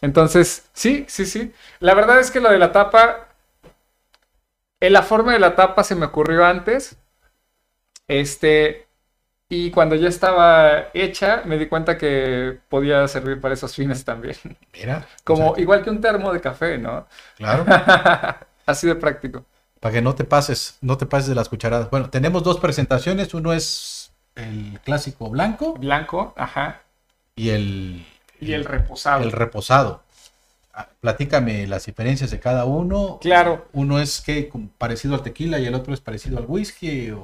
[0.02, 1.54] Entonces, sí, sí, sí.
[1.80, 3.30] La verdad es que lo de la tapa.
[4.80, 6.98] En la forma de la tapa se me ocurrió antes.
[8.08, 8.87] Este.
[9.50, 14.36] Y cuando ya estaba hecha, me di cuenta que podía servir para esos fines también.
[14.74, 15.08] Mira.
[15.24, 17.08] Como igual que un termo de café, ¿no?
[17.38, 17.66] Claro.
[18.66, 19.46] Así de práctico.
[19.80, 21.90] Para que no te pases, no te pases de las cucharadas.
[21.90, 23.34] Bueno, tenemos dos presentaciones.
[23.34, 25.76] Uno es el clásico blanco.
[25.76, 26.82] Blanco, ajá.
[27.36, 28.06] Y el.
[28.42, 29.24] Y el reposado.
[29.24, 30.04] El reposado.
[30.74, 33.20] Ah, platícame las diferencias de cada uno.
[33.22, 33.68] Claro.
[33.72, 37.12] Uno es que parecido al tequila y el otro es parecido al whisky.
[37.12, 37.24] O...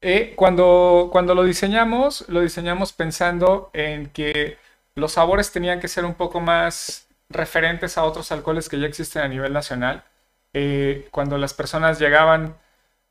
[0.00, 4.58] Eh, cuando, cuando lo diseñamos, lo diseñamos pensando en que
[4.94, 9.22] los sabores tenían que ser un poco más referentes a otros alcoholes que ya existen
[9.22, 10.04] a nivel nacional.
[10.52, 12.56] Eh, cuando las personas llegaban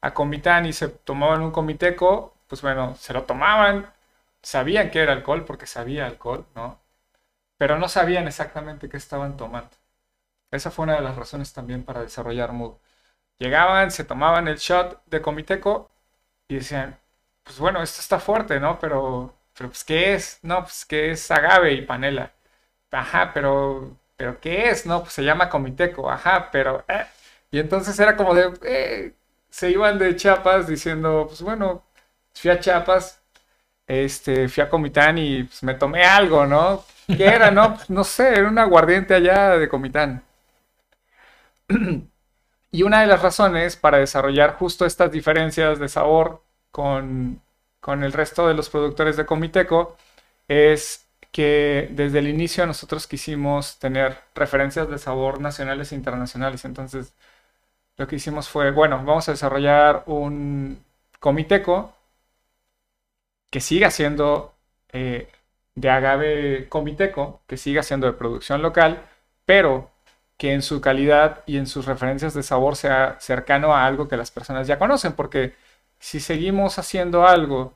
[0.01, 3.91] a Comitán y se tomaban un comiteco, pues bueno, se lo tomaban,
[4.41, 6.79] sabían que era alcohol porque sabía alcohol, ¿no?
[7.57, 9.71] Pero no sabían exactamente qué estaban tomando.
[10.51, 12.75] Esa fue una de las razones también para desarrollar Mood.
[13.39, 15.91] Llegaban, se tomaban el shot de comiteco
[16.47, 16.97] y decían,
[17.43, 18.79] pues bueno, esto está fuerte, ¿no?
[18.79, 20.39] Pero, pero pues, ¿qué es?
[20.43, 22.31] No, pues, ¿qué es agave y panela?
[22.91, 24.85] Ajá, pero, pero ¿qué es?
[24.85, 26.85] No, pues se llama comiteco, ajá, pero...
[26.87, 27.05] Eh.
[27.51, 29.13] Y entonces era como de, eh,
[29.49, 31.83] se iban de Chiapas diciendo, pues bueno,
[32.33, 33.21] fui a Chiapas,
[33.87, 36.85] este, fui a Comitán y pues, me tomé algo, ¿no?
[37.07, 37.75] ¿Qué era, no?
[37.75, 40.23] Pues, no sé, era un aguardiente allá de Comitán.
[42.71, 47.41] Y una de las razones para desarrollar justo estas diferencias de sabor con,
[47.79, 49.97] con el resto de los productores de Comiteco
[50.47, 56.65] es que desde el inicio nosotros quisimos tener referencias de sabor nacionales e internacionales.
[56.65, 57.13] Entonces,
[57.97, 60.83] lo que hicimos fue, bueno, vamos a desarrollar un
[61.19, 61.93] comiteco
[63.49, 64.53] que siga siendo
[64.93, 65.29] eh,
[65.75, 69.03] de agave comiteco, que siga siendo de producción local,
[69.45, 69.91] pero
[70.37, 74.17] que en su calidad y en sus referencias de sabor sea cercano a algo que
[74.17, 75.55] las personas ya conocen, porque
[75.99, 77.73] si seguimos haciendo algo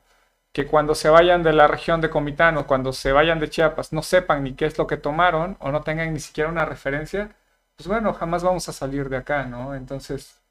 [0.54, 3.93] que cuando se vayan de la región de Comitán o cuando se vayan de Chiapas
[3.93, 7.36] no sepan ni qué es lo que tomaron o no tengan ni siquiera una referencia,
[7.76, 9.76] pues bueno, jamás vamos a salir de acá, ¿no?
[9.76, 10.41] Entonces,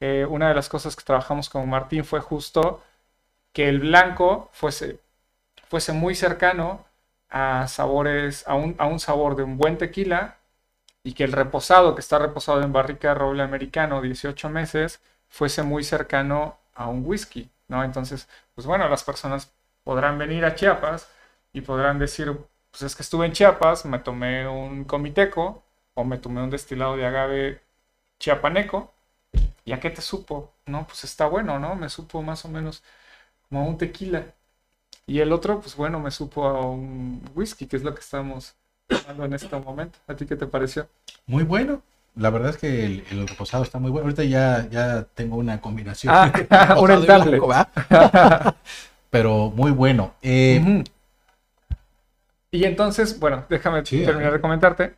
[0.00, 2.82] eh, una de las cosas que trabajamos con Martín fue justo
[3.52, 5.00] que el blanco fuese,
[5.68, 6.86] fuese muy cercano
[7.30, 10.38] a sabores, a un, a un sabor de un buen tequila
[11.04, 15.62] y que el reposado, que está reposado en barrica de roble americano 18 meses, fuese
[15.62, 17.84] muy cercano a un whisky, ¿no?
[17.84, 19.52] Entonces, pues bueno, las personas
[19.84, 21.08] podrán venir a Chiapas
[21.52, 22.36] y podrán decir,
[22.70, 25.62] pues es que estuve en Chiapas, me tomé un comiteco
[25.94, 27.62] o me tomé un destilado de agave
[28.18, 28.92] chiapaneco,
[29.64, 30.52] ¿y a qué te supo?
[30.66, 31.74] No, pues está bueno, ¿no?
[31.76, 32.82] Me supo más o menos
[33.48, 34.26] como a un tequila.
[35.06, 38.54] Y el otro, pues bueno, me supo a un whisky, que es lo que estamos
[38.88, 39.98] en este momento.
[40.06, 40.88] ¿A ti qué te pareció?
[41.26, 41.82] Muy bueno.
[42.16, 44.04] La verdad es que el, reposado está muy bueno.
[44.04, 46.14] Ahorita ya, ya tengo una combinación.
[46.14, 47.40] Ah, un ensamble.
[49.10, 50.14] Pero muy bueno.
[50.22, 50.84] Eh,
[52.50, 54.94] y entonces, bueno, déjame terminar de comentarte.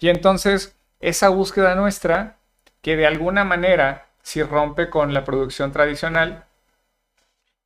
[0.00, 2.36] Y entonces, esa búsqueda nuestra,
[2.82, 6.46] que de alguna manera sí rompe con la producción tradicional,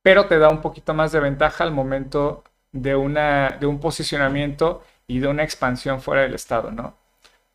[0.03, 4.83] pero te da un poquito más de ventaja al momento de, una, de un posicionamiento
[5.11, 6.95] y de una expansión fuera del Estado, ¿no?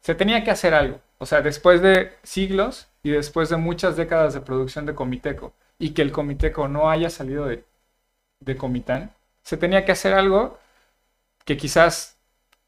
[0.01, 1.01] Se tenía que hacer algo.
[1.19, 5.91] O sea, después de siglos y después de muchas décadas de producción de Comiteco y
[5.95, 7.65] que el Comiteco no haya salido de,
[8.59, 9.11] Comitán,
[9.43, 10.59] se tenía que hacer algo
[11.47, 12.19] que quizás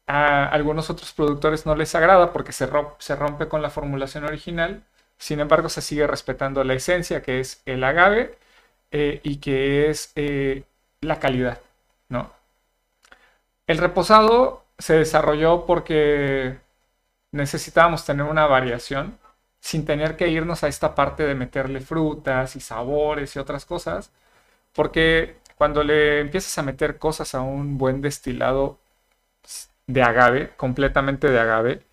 [0.07, 2.67] a algunos otros productores no les agrada porque se,
[2.97, 4.83] se rompe con la formulación original,
[5.19, 8.37] sin embargo se sigue respetando la esencia que es el agave
[8.91, 10.63] eh, y que es eh,
[11.01, 11.59] la calidad,
[12.09, 12.31] ¿no?
[13.67, 16.59] El reposado se desarrolló porque
[17.31, 19.19] necesitábamos tener una variación
[19.59, 24.11] sin tener que irnos a esta parte de meterle frutas y sabores y otras cosas,
[24.73, 28.79] porque cuando le empiezas a meter cosas a un buen destilado
[29.87, 31.83] de agave, completamente de agave,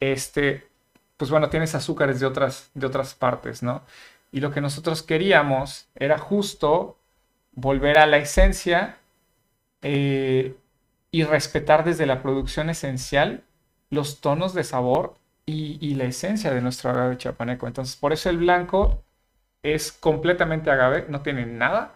[0.00, 0.68] este,
[1.16, 3.82] pues bueno, tienes azúcares de otras, de otras partes, ¿no?
[4.32, 6.98] Y lo que nosotros queríamos era justo
[7.52, 8.98] volver a la esencia
[9.82, 10.54] eh,
[11.10, 13.44] y respetar desde la producción esencial
[13.90, 15.14] los tonos de sabor
[15.46, 17.66] y, la esencia de nuestro agave chapaneco.
[17.68, 19.04] Entonces, por eso el blanco
[19.62, 21.94] es completamente agave, no tiene nada.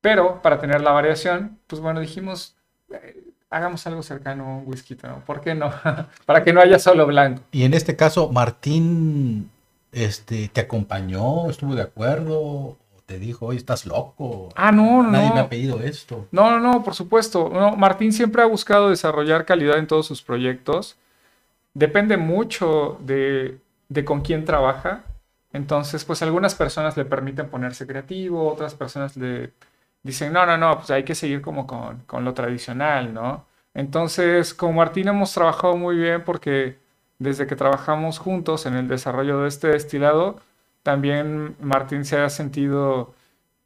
[0.00, 2.56] Pero para tener la variación, pues bueno, dijimos,
[2.90, 5.24] eh, hagamos algo cercano a un whisky, ¿no?
[5.24, 5.72] ¿Por qué no?
[6.26, 7.42] para que no haya solo blanco.
[7.52, 9.50] Y en este caso, Martín
[9.92, 12.76] este, te acompañó, estuvo de acuerdo,
[13.06, 14.48] te dijo, oye, estás loco.
[14.56, 15.10] Ah, no, no.
[15.10, 16.26] Nadie me ha pedido esto.
[16.32, 17.50] No, no, no, por supuesto.
[17.52, 20.96] No, Martín siempre ha buscado desarrollar calidad en todos sus proyectos.
[21.74, 25.04] Depende mucho de, de con quién trabaja.
[25.52, 29.52] Entonces, pues algunas personas le permiten ponerse creativo, otras personas le
[30.02, 33.46] dicen, no, no, no, pues hay que seguir como con, con lo tradicional, ¿no?
[33.74, 36.78] Entonces, con Martín hemos trabajado muy bien porque
[37.18, 40.40] desde que trabajamos juntos en el desarrollo de este destilado,
[40.84, 43.14] también Martín se ha sentido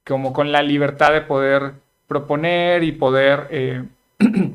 [0.07, 1.75] como con la libertad de poder
[2.07, 3.85] proponer y poder eh,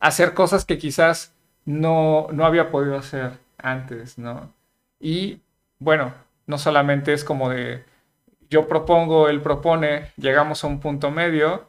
[0.00, 1.34] hacer cosas que quizás
[1.66, 4.52] no, no había podido hacer antes, ¿no?
[5.00, 5.40] Y
[5.80, 6.14] bueno,
[6.46, 7.84] no solamente es como de
[8.48, 11.68] yo propongo, él propone, llegamos a un punto medio,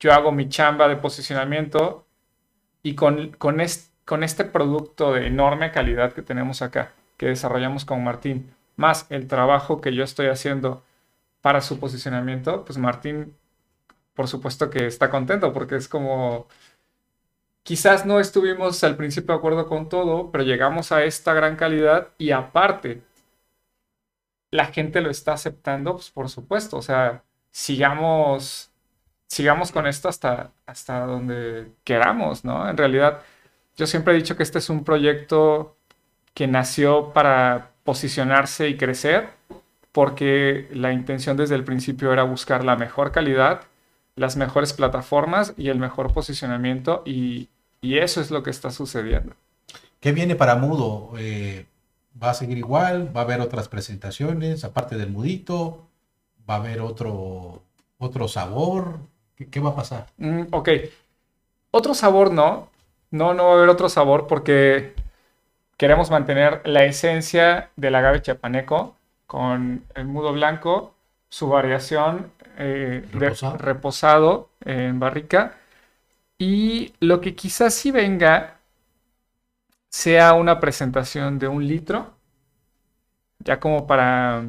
[0.00, 2.06] yo hago mi chamba de posicionamiento
[2.82, 3.58] y con, con,
[4.04, 9.28] con este producto de enorme calidad que tenemos acá, que desarrollamos con Martín, más el
[9.28, 10.82] trabajo que yo estoy haciendo
[11.42, 13.36] para su posicionamiento, pues Martín,
[14.14, 16.48] por supuesto que está contento porque es como,
[17.62, 22.08] quizás no estuvimos al principio de acuerdo con todo, pero llegamos a esta gran calidad
[22.18, 23.02] y aparte,
[24.50, 28.70] la gente lo está aceptando, pues por supuesto, o sea, sigamos,
[29.26, 32.68] sigamos con esto hasta, hasta donde queramos, ¿no?
[32.68, 33.22] En realidad,
[33.76, 35.76] yo siempre he dicho que este es un proyecto
[36.34, 39.30] que nació para posicionarse y crecer,
[39.90, 43.62] porque la intención desde el principio era buscar la mejor calidad,
[44.14, 47.48] las mejores plataformas y el mejor posicionamiento, y,
[47.82, 49.34] eso es lo que está sucediendo.
[49.98, 51.14] ¿Qué viene para Mudo?
[51.18, 51.66] Eh,
[52.22, 53.10] ¿Va a seguir igual?
[53.16, 55.88] ¿Va a haber otras presentaciones aparte del Mudito?
[56.48, 57.64] ¿Va a haber otro,
[57.98, 59.00] otro sabor?
[59.34, 60.06] ¿Qué, va a pasar?
[60.18, 60.68] Mm, ok.
[61.72, 62.68] Otro sabor no.
[63.10, 64.94] No, no va a haber otro sabor porque
[65.80, 70.94] queremos mantener la esencia del agave chapaneco con el mudo blanco,
[71.30, 74.50] su variación eh, reposado.
[74.62, 75.54] en barrica.
[76.36, 78.58] Y lo que quizás sí venga
[79.88, 82.12] sea una presentación de un litro,
[83.38, 84.44] ya como para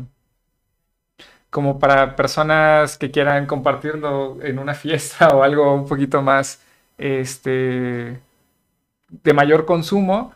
[1.50, 6.62] como para personas que quieran compartirlo en una fiesta o algo un poquito más
[6.98, 8.20] este
[9.10, 10.36] de mayor consumo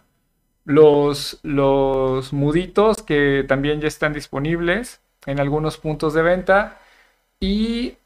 [0.66, 6.80] los, los muditos que también ya están disponibles en algunos puntos de venta
[7.40, 7.98] y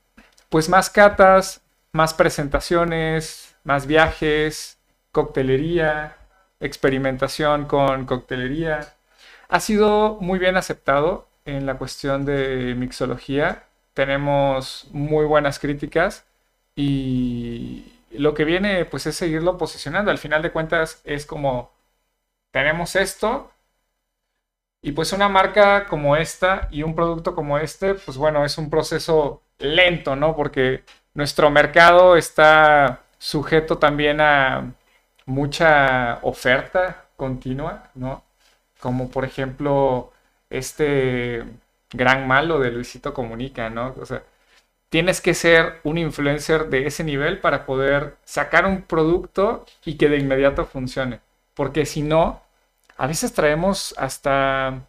[0.50, 4.78] pues más catas, más presentaciones, más viajes,
[5.12, 6.18] coctelería,
[6.60, 8.94] experimentación con coctelería.
[9.50, 13.64] Ha sido muy bien aceptado en la cuestión de mixología.
[13.94, 16.26] Tenemos muy buenas críticas
[16.76, 20.12] y lo que viene pues es seguirlo posicionando.
[20.12, 21.72] Al final de cuentas es como
[22.52, 23.52] tenemos esto
[24.82, 28.70] y pues una marca como esta y un producto como este, pues bueno, es un
[28.70, 30.36] proceso lento, ¿no?
[30.36, 30.84] Porque
[31.14, 34.74] nuestro mercado está sujeto también a
[35.26, 38.24] mucha oferta continua, ¿no?
[38.80, 40.14] Como por ejemplo
[40.50, 41.44] este
[41.92, 43.96] gran malo de Luisito Comunica, ¿no?
[44.00, 44.24] O sea,
[44.90, 50.10] tienes que ser un influencer de ese nivel para poder sacar un producto y que
[50.10, 51.22] de inmediato funcione
[51.60, 52.42] porque si no,
[52.96, 54.80] a veces traemos hasta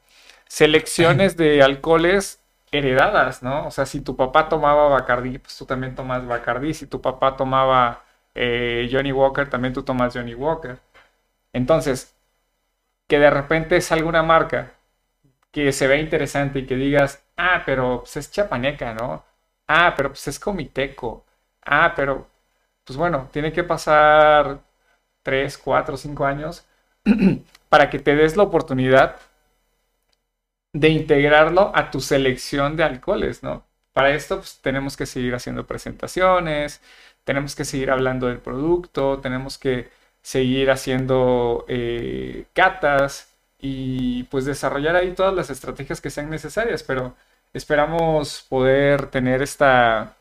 [0.46, 2.38] selecciones de alcoholes
[2.70, 3.66] heredadas, ¿no?
[3.66, 6.72] O sea, si tu papá tomaba Bacardi, pues tú también tomas Bacardi.
[6.72, 8.04] Si tu papá tomaba
[8.36, 10.78] eh, Johnny Walker, también tú tomas Johnny Walker.
[11.52, 12.14] Entonces,
[13.08, 14.72] que de repente salga una marca
[15.52, 19.24] que se ve interesante y que digas, ah, pero pues es chapaneca, ¿no?
[19.68, 21.24] Ah, pero pues es comiteco.
[21.64, 22.28] Ah, pero,
[22.84, 24.60] pues bueno, tiene que pasar
[25.22, 26.66] 3, 4, 5 años
[27.68, 29.16] para que te des la oportunidad
[30.72, 33.64] de integrarlo a tu selección de alcoholes, ¿no?
[33.92, 36.80] Para esto pues, tenemos que seguir haciendo presentaciones,
[37.24, 39.90] tenemos que seguir hablando del producto, tenemos que
[40.22, 47.14] seguir haciendo eh, catas y pues desarrollar ahí todas las estrategias que sean necesarias, pero
[47.52, 50.16] esperamos poder tener esta,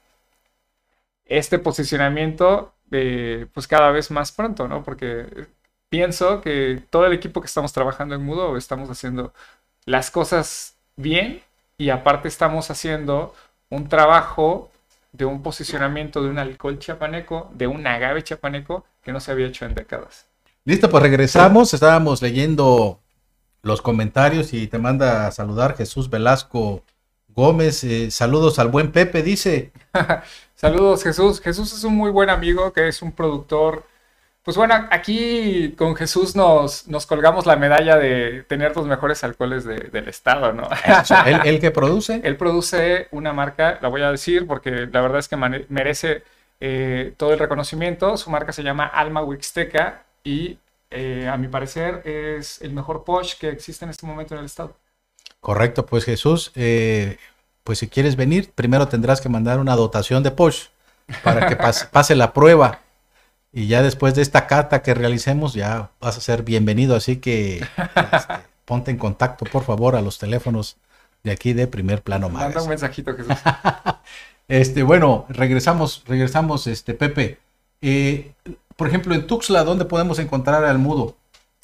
[1.26, 4.84] este posicionamiento eh, pues cada vez más pronto, ¿no?
[4.84, 5.48] Porque
[5.90, 9.34] pienso que todo el equipo que estamos trabajando en Mudo estamos haciendo
[9.86, 11.42] las cosas bien
[11.78, 13.34] y aparte estamos haciendo
[13.70, 14.70] un trabajo
[15.12, 19.48] de un posicionamiento de un alcohol chapaneco, de un agave chapaneco que no se había
[19.48, 20.28] hecho en décadas.
[20.66, 21.74] Listo, pues regresamos.
[21.74, 23.00] Estábamos leyendo
[23.62, 26.84] los comentarios y te manda a saludar Jesús Velasco
[27.30, 27.84] Gómez.
[27.84, 29.72] Eh, saludos al buen Pepe, dice.
[30.60, 31.42] saludos Jesús.
[31.42, 33.84] Jesús es un muy buen amigo que es un productor
[34.44, 39.64] pues bueno, aquí con Jesús nos, nos colgamos la medalla de tener los mejores alcoholes
[39.64, 40.68] del estado, ¿no?
[41.26, 42.22] ¿El, ¿El, que produce?
[42.24, 46.24] Él produce una marca, la voy a decir porque la verdad es que merece
[46.62, 48.18] eh, todo el reconocimiento.
[48.18, 50.58] Su marca se llama Alma Wixteca y
[50.90, 54.46] eh, a mi parecer es el mejor posh que existe en este momento en el
[54.48, 54.76] estado.
[55.42, 57.18] Correcto, pues Jesús, eh,
[57.70, 60.70] pues si quieres venir, primero tendrás que mandar una dotación de posh
[61.24, 61.56] para que
[61.92, 62.80] pase la prueba.
[63.54, 66.96] Y ya después de esta cata que realicemos, ya vas a ser bienvenido.
[66.96, 68.34] Así que este,
[68.66, 70.78] ponte en contacto, por favor, a los teléfonos
[71.22, 72.46] de aquí de primer plano más.
[72.46, 73.38] Manda un mensajito, Jesús.
[74.48, 77.38] este, bueno, regresamos, regresamos, este, Pepe.
[77.84, 78.32] Eh,
[78.78, 81.18] por ejemplo, en Tuxtla, ¿dónde podemos encontrar al mudo?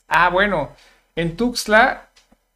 [0.07, 0.69] Ah, bueno,
[1.15, 2.09] en Tuxtla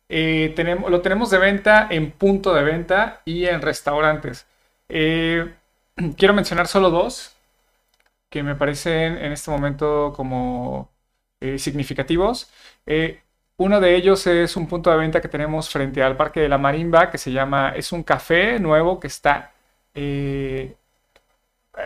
[0.10, 4.46] eh, tenemos, lo tenemos de venta en punto de venta y en restaurantes.
[4.90, 5.54] Eh,
[6.18, 7.36] quiero mencionar solo dos
[8.30, 10.90] que me parecen en este momento como
[11.42, 12.52] eh, significativos.
[13.60, 16.58] Uno de ellos es un punto de venta que tenemos frente al Parque de la
[16.58, 19.52] Marimba que se llama, es un café nuevo que está...
[19.94, 20.76] Eh,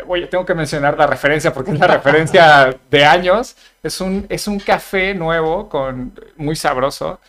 [0.06, 3.56] oye, tengo que mencionar la referencia porque es la referencia de años.
[3.82, 7.20] Es un, es un café nuevo, con, muy sabroso,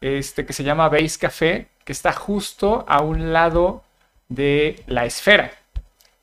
[0.00, 3.82] este, que se llama Base Café, que está justo a un lado
[4.28, 5.50] de La Esfera,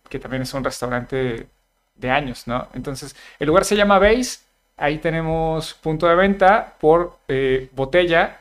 [0.10, 1.48] que también es un restaurante
[1.96, 2.68] de años, ¿no?
[2.74, 4.40] Entonces, el lugar se llama Base,
[4.78, 8.40] ahí tenemos punto de venta por eh, botella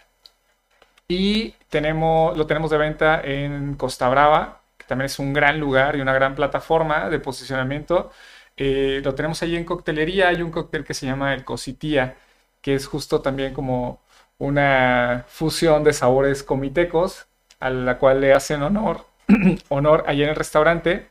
[1.09, 5.97] y tenemos, lo tenemos de venta en Costa Brava, que también es un gran lugar
[5.97, 8.11] y una gran plataforma de posicionamiento.
[8.57, 12.17] Eh, lo tenemos ahí en coctelería, hay un cóctel que se llama el Cositía,
[12.63, 14.01] que es justo también como
[14.39, 17.27] una fusión de sabores comitecos,
[17.61, 19.07] a la cual le hacen honor,
[19.69, 21.09] honor allí en el restaurante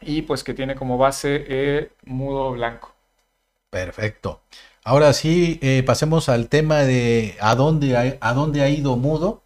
[0.00, 2.94] y pues que tiene como base el mudo blanco.
[3.70, 4.40] Perfecto.
[4.84, 9.42] Ahora sí, eh, pasemos al tema de a dónde ha, a dónde ha ido mudo,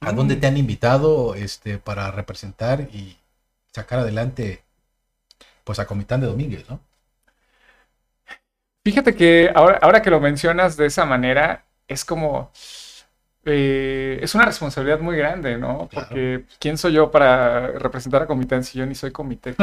[0.00, 0.40] a dónde mm.
[0.40, 3.16] te han invitado este, para representar y
[3.72, 4.62] sacar adelante
[5.62, 6.80] pues a Comitán de Domínguez, ¿no?
[8.84, 12.50] Fíjate que ahora, ahora que lo mencionas de esa manera, es como,
[13.44, 15.88] eh, es una responsabilidad muy grande, ¿no?
[15.92, 19.54] Porque ¿quién soy yo para representar a Comité si yo ni soy comité?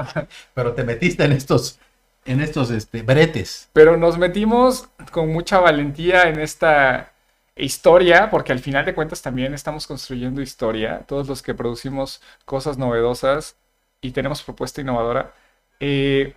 [0.54, 1.78] Pero te metiste en estos,
[2.24, 3.68] en estos este, bretes.
[3.72, 7.12] Pero nos metimos con mucha valentía en esta
[7.56, 12.76] historia, porque al final de cuentas también estamos construyendo historia, todos los que producimos cosas
[12.78, 13.56] novedosas
[14.00, 15.32] y tenemos propuesta innovadora.
[15.80, 16.34] Eh,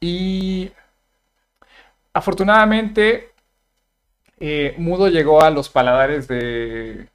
[0.00, 0.72] y
[2.12, 3.31] afortunadamente
[4.44, 7.08] eh, Mudo llegó a los paladares de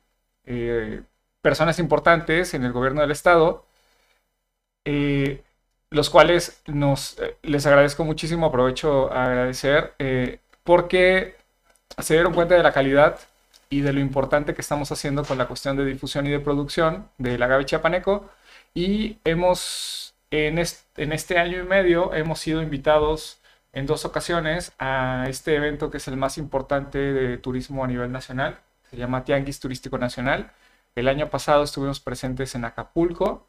[0.45, 1.01] eh,
[1.41, 3.65] personas importantes en el gobierno del estado,
[4.85, 5.43] eh,
[5.89, 9.93] los cuales nos, les agradezco muchísimo, aprovecho a agradecer,
[10.63, 11.35] porque
[11.99, 13.19] se dieron cuenta de la calidad
[13.69, 17.09] y de lo importante que estamos haciendo con la cuestión de difusión y de producción
[17.17, 18.29] del agave chiapaneco.
[18.73, 23.41] Y hemos, en este año y medio, hemos sido invitados
[23.73, 28.11] en dos ocasiones a este evento que es el más importante de turismo a nivel
[28.11, 28.59] nacional.
[28.89, 30.51] Se llama Tianguis Turístico Nacional.
[30.95, 33.47] El año pasado estuvimos presentes en Acapulco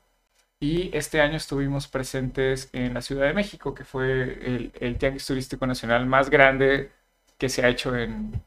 [0.61, 5.67] y este año estuvimos presentes en la Ciudad de México, que fue el, Tianguis Turístico
[5.67, 6.93] Nacional más grande
[7.39, 8.43] que se ha hecho en...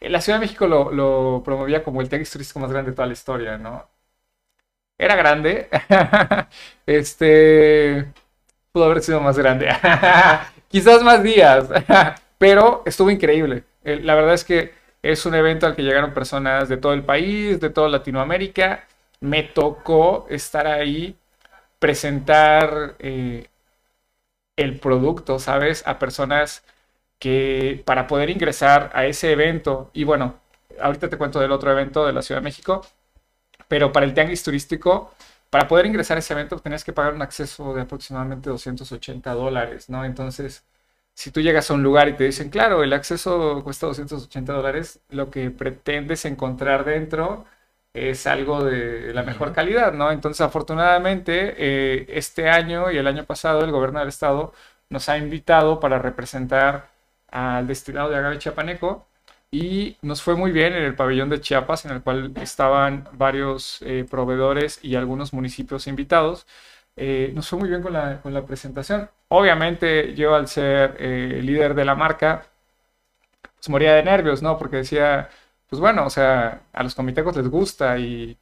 [0.00, 3.06] la Ciudad de México lo, lo, promovía como el Tianguis Turístico más grande de toda
[3.08, 3.92] la historia, ¿no?
[5.02, 5.68] era grande.
[6.86, 8.06] este,
[8.72, 9.68] pudo haber sido más grande.
[10.72, 11.68] Quizás más días,
[12.38, 13.64] pero estuvo increíble.
[13.84, 17.60] La verdad es que es un evento al que llegaron personas de todo el país,
[17.60, 18.86] de toda Latinoamérica.
[19.20, 21.14] Me tocó estar ahí,
[21.78, 23.48] presentar eh,
[24.56, 25.86] el producto, ¿sabes?
[25.86, 26.64] A personas
[27.18, 30.36] que para poder ingresar a ese evento, y bueno,
[30.80, 32.80] ahorita te cuento del otro evento de la Ciudad de México,
[33.68, 35.12] pero para el tianguis turístico,
[35.52, 39.90] para poder ingresar a ese evento tenías que pagar un acceso de aproximadamente 280 dólares,
[39.90, 40.04] ¿no?
[40.04, 40.64] Entonces,
[41.14, 45.00] si tú llegas a un lugar y te dicen, claro, el acceso cuesta 280 dólares,
[45.10, 47.44] lo que pretendes encontrar dentro
[47.92, 50.10] es algo de la mejor calidad, ¿no?
[50.10, 54.54] Entonces, afortunadamente, eh, este año y el año pasado, el gobierno del estado
[54.88, 56.88] nos ha invitado para representar
[57.30, 59.06] al destilado de agave chiapaneco
[59.52, 63.82] y nos fue muy bien en el pabellón de Chiapas, en el cual estaban varios
[63.82, 66.46] eh, proveedores y algunos municipios invitados.
[66.96, 69.10] Eh, nos fue muy bien con la, con la, presentación.
[69.28, 72.46] Obviamente yo al ser líder de la marca,
[73.54, 74.58] pues moría de nervios, ¿no?
[74.58, 75.28] Porque decía,
[75.68, 78.36] pues bueno, o sea, a los comitecos les gusta y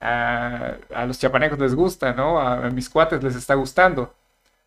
[0.00, 2.40] a, los chiapanecos les gusta, ¿no?
[2.40, 4.14] A, mis cuates les está gustando.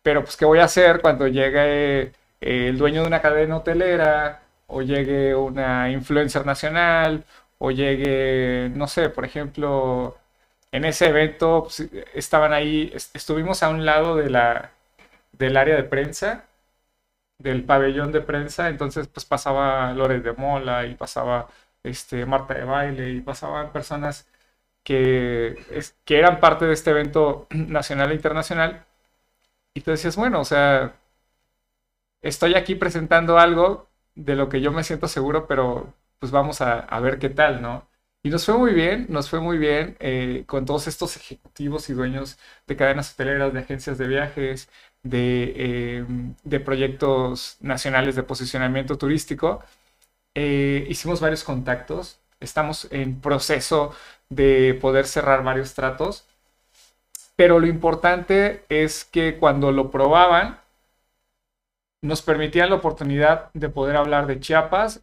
[0.02, 4.42] Pero pues, ¿qué voy a hacer cuando llegue eh, el dueño de una cadena hotelera
[4.66, 7.24] o llegue una influencer nacional
[7.58, 10.16] o llegue, no sé, por ejemplo,
[10.72, 14.72] en ese evento pues, estaban ahí, estuvimos a un lado de la,
[15.32, 16.46] del área de prensa,
[17.38, 21.48] del pabellón de prensa, entonces pues pasaba Lores de Mola y pasaba
[21.82, 24.28] este, Marta de Baile y pasaban personas
[24.84, 25.56] que,
[26.04, 28.86] que eran parte de este evento nacional e internacional.
[29.74, 30.94] Y tú decías, bueno, o sea,
[32.22, 37.00] estoy aquí presentando algo de lo que yo me siento seguro, pero pues vamos a,
[37.00, 37.88] ver qué tal, ¿no?
[38.22, 41.94] Y nos fue muy bien, nos fue muy bien eh, con todos estos ejecutivos y
[41.94, 44.68] dueños de cadenas hoteleras, de agencias de viajes,
[45.02, 49.62] de, em, de proyectos nacionales de posicionamiento turístico.
[50.34, 53.94] Eh, hicimos varios contactos, estamos en proceso
[54.28, 56.26] de poder cerrar varios tratos,
[57.36, 60.58] pero lo importante es que cuando lo probaban,
[62.06, 65.02] nos permitían la oportunidad de poder hablar de Chiapas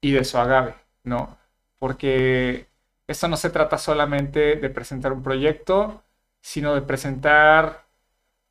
[0.00, 1.38] y de su agave, ¿no?
[1.78, 2.68] Porque
[3.06, 6.02] esto no se trata solamente de presentar un proyecto,
[6.42, 7.86] sino de presentar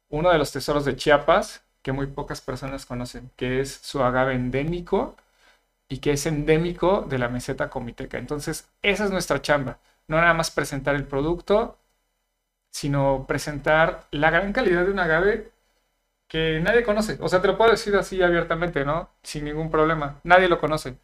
[0.10, 4.34] uno de los tesoros de Chiapas que muy pocas personas conocen, que es su agave
[4.36, 5.16] endémico
[5.90, 8.18] y que es endémico de la meseta comiteca.
[8.18, 9.80] Entonces, esa es nuestra chamba.
[10.08, 11.78] No nada más presentar el producto,
[12.72, 15.52] sino presentar la gran calidad de un agave
[16.30, 17.18] que nadie conoce.
[17.22, 19.10] O sea, te lo puedo decir así abiertamente, ¿no?
[19.24, 20.22] Sin ningún problema.
[20.24, 20.98] Nadie lo conoce.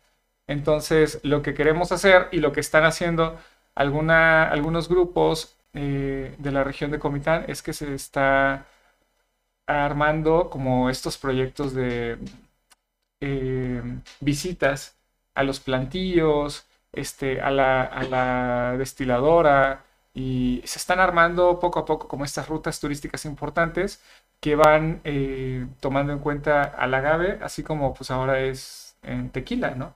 [0.48, 3.38] Entonces, lo que queremos hacer y lo que están haciendo
[3.76, 8.68] algunos grupos eh, de la región de Comitán es que se está
[9.68, 12.18] armando como estos proyectos de
[13.22, 13.82] eh,
[14.22, 14.96] visitas
[15.34, 22.26] a los plantillos, este, a, la, destiladora, y se están armando poco a poco como
[22.26, 24.02] estas rutas turísticas importantes
[24.46, 29.72] que van eh, tomando en cuenta al agave, así como pues ahora es en tequila,
[29.72, 29.96] ¿no?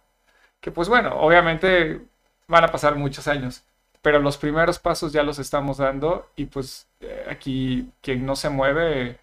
[0.60, 2.02] Que pues bueno, obviamente
[2.47, 3.62] van a pasar muchos años,
[4.02, 8.50] pero los primeros pasos ya los estamos dando y pues eh, aquí quien no se
[8.50, 9.20] mueve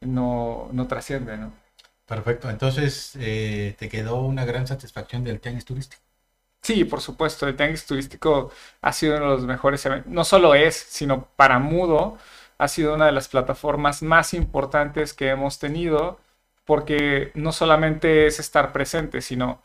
[0.00, 1.52] no, no trasciende, ¿no?
[2.06, 6.02] Perfecto, entonces eh, te quedó una gran satisfacción del tianguis turístico.
[6.62, 8.50] Sí, por supuesto, el tianguis turístico
[8.80, 12.16] ha sido uno de los mejores eventos, no solo es, sino para Mudo
[12.60, 16.20] ha sido una de las plataformas más importantes que hemos tenido,
[16.66, 19.62] porque no solamente es estar presente, sino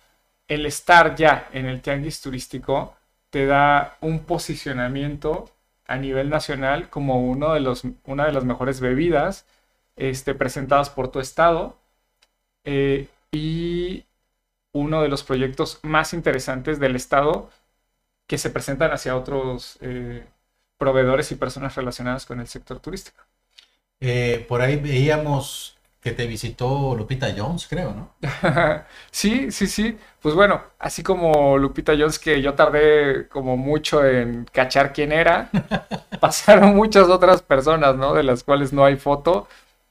[0.47, 2.95] el estar ya en el tianguis turístico
[3.31, 5.49] te da un posicionamiento
[5.87, 9.45] a nivel nacional como uno de los, una de las mejores bebidas
[9.97, 11.77] este, presentadas por tu estado
[12.63, 14.05] eh, y
[14.71, 17.49] uno de los proyectos más interesantes del Estado
[18.27, 20.25] que se presentan hacia otros eh,
[20.77, 23.23] proveedores y personas relacionadas con el sector turístico.
[23.99, 28.11] Eh, por ahí veíamos que te visitó Lupita Jones, creo, ¿no?
[29.11, 29.97] sí, sí, sí.
[30.21, 35.49] Pues bueno, así como Lupita Jones, que yo tardé como mucho en cachar quién era,
[36.19, 38.13] pasaron muchas otras personas, ¿no?
[38.13, 39.47] De las cuales no hay foto,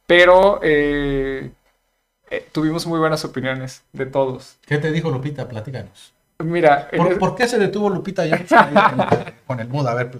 [0.06, 1.50] pero eh,
[2.52, 4.56] tuvimos muy buenas opiniones de todos.
[4.66, 5.48] ¿Qué te dijo Lupita?
[5.48, 6.12] Platícanos.
[6.38, 8.44] Mira, ¿Por, qué se detuvo Lupita ya
[9.46, 9.86] con el mood?
[9.86, 10.10] A ver,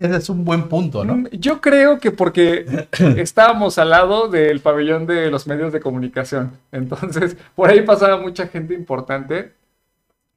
[0.00, 1.16] ese es un buen punto, ¿no?
[1.18, 2.88] Mm, yo creo que porque
[3.18, 6.58] estábamos al lado del pabellón de los medios de comunicación.
[6.72, 9.52] Entonces, por ahí pasaba mucha gente importante.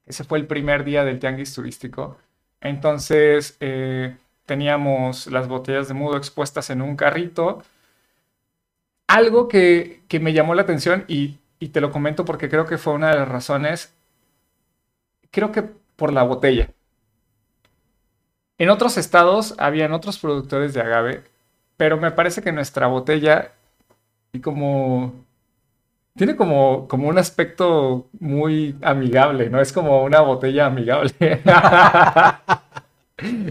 [0.06, 2.18] Ese fue el primer día del tianguis turístico.
[2.60, 7.62] Entonces, eh, teníamos las botellas de mudo expuestas en un carrito.
[9.06, 12.76] Algo que, que me llamó la atención y, y te lo comento porque creo que
[12.76, 13.94] fue una de las razones,
[15.30, 15.62] creo que
[15.96, 16.73] por la botella.
[18.58, 21.24] En otros estados habían otros productores de agave,
[21.76, 23.52] pero me parece que nuestra botella
[24.32, 25.24] y como
[26.16, 29.60] tiene como, como un aspecto muy amigable, ¿no?
[29.60, 31.12] Es como una botella amigable.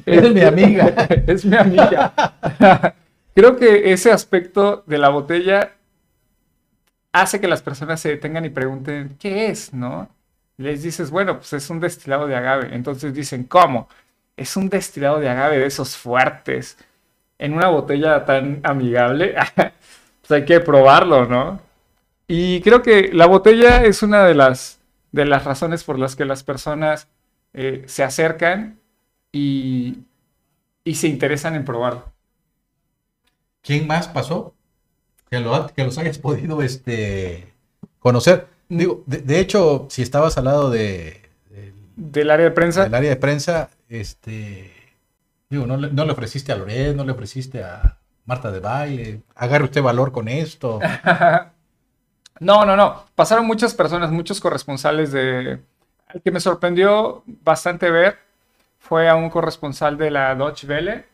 [0.06, 0.86] es mi amiga.
[1.28, 2.14] es mi amiga.
[3.36, 5.74] Creo que ese aspecto de la botella
[7.12, 9.74] hace que las personas se detengan y pregunten, ¿qué es?
[9.74, 10.10] ¿No?
[10.58, 12.74] Les dices, bueno, pues es un destilado de agave.
[12.74, 13.90] Entonces dicen, ¿cómo?
[14.36, 16.78] Es un destilado de agave de esos fuertes.
[17.38, 21.60] En una botella tan amigable, pues hay que probarlo, ¿no?
[22.28, 24.80] Y creo que la botella es una de las,
[25.12, 27.08] de las razones por las que las personas
[27.54, 28.80] eh, se acercan
[29.32, 30.00] y,
[30.84, 32.12] y, se interesan en probarlo.
[33.62, 34.54] ¿Quién más pasó?
[35.30, 35.44] Que,
[35.76, 37.54] que los hayas podido este,
[38.00, 38.48] conocer.
[38.70, 41.22] Digo, de, hecho, si estabas al lado de,
[41.96, 42.84] del área de prensa.
[42.84, 44.72] Del área de prensa, este,
[45.50, 49.82] digo, no, le ofreciste a Loret, no le ofreciste a Marta de Baile, agarre usted
[49.82, 50.80] valor con esto.
[52.40, 53.06] No, no, no.
[53.16, 55.62] Pasaron muchas personas, muchos corresponsales de...
[56.10, 58.18] El que me sorprendió bastante ver
[58.80, 61.06] fue a un corresponsal de la Deutsche Welle,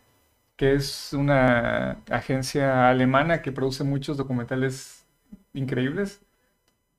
[0.56, 5.06] que es una agencia alemana que produce muchos documentales
[5.54, 6.22] increíbles.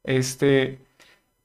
[0.05, 0.78] Este,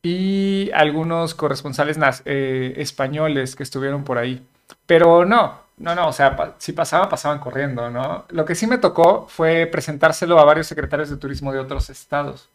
[0.06, 4.46] y algunos corresponsales eh, españoles que estuvieron por ahí.
[4.86, 8.26] Pero no, no, no, o sea, si pasaba, pasaban corriendo, ¿no?
[8.30, 12.50] Lo que sí me tocó fue presentárselo a varios secretarios de turismo de otros estados.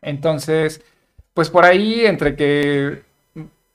[0.00, 0.82] Entonces,
[1.34, 3.02] pues por ahí, entre que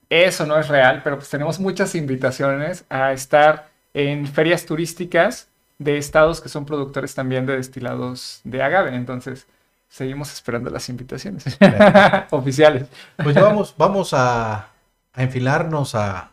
[0.10, 6.00] eso no es real, pero pues tenemos muchas invitaciones a estar en ferias turísticas de
[6.00, 8.96] estados que son productores también de destilados de agave.
[8.96, 9.46] Entonces,
[9.90, 11.44] seguimos esperando las invitaciones
[12.32, 12.88] oficiales.
[13.22, 14.70] Pues vamos, vamos a,
[15.16, 16.32] enfilarnos, a,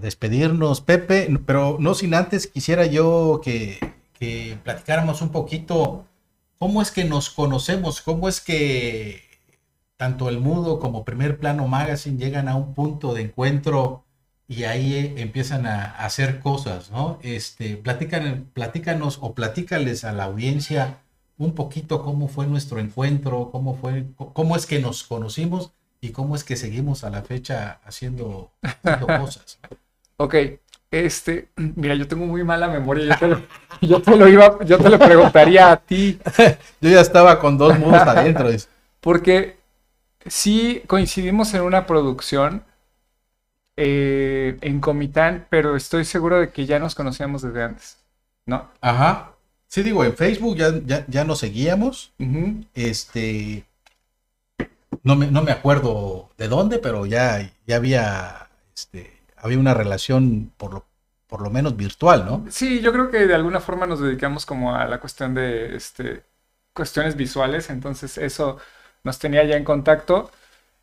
[0.00, 3.80] despedirnos, Pepe, pero no sin antes quisiera yo que,
[4.16, 6.06] que platicáramos un poquito
[6.58, 8.00] ¿Cómo es que nos conocemos?
[8.00, 9.22] ¿Cómo es que
[9.96, 14.04] tanto el Mudo como Primer Plano Magazine llegan a un punto de encuentro
[14.48, 17.18] y ahí eh, empiezan a, hacer cosas, ¿no?
[17.22, 21.00] Este, platican, platícanos o platícales a la audiencia
[21.38, 26.34] un poquito cómo fue nuestro encuentro, cómo fue, cómo es que nos conocimos y cómo
[26.34, 29.58] es que seguimos a la fecha haciendo, haciendo cosas.
[30.16, 30.34] Ok,
[30.90, 33.18] este, mira, yo tengo muy mala memoria.
[33.82, 36.18] Yo te lo, iba, yo te lo preguntaría a ti.
[36.80, 38.48] yo ya estaba con dos mudos adentro.
[39.02, 39.58] Porque
[40.24, 42.64] sí coincidimos en una producción
[43.76, 47.98] eh, en Comitán, pero estoy seguro de que ya nos conocíamos desde antes,
[48.46, 48.70] ¿no?
[48.80, 49.35] Ajá.
[49.76, 52.10] Sí, digo, en Facebook ya, ya, nos seguíamos.
[52.74, 53.66] Este.
[55.02, 60.50] No me, no me acuerdo de dónde, pero ya, ya había este, había una relación
[60.56, 60.86] por lo,
[61.26, 62.46] por lo menos virtual, ¿no?
[62.48, 66.22] Sí, yo creo que de alguna forma nos dedicamos como a la cuestión de este,
[66.72, 68.56] cuestiones visuales, entonces eso
[69.04, 70.30] nos tenía ya en contacto.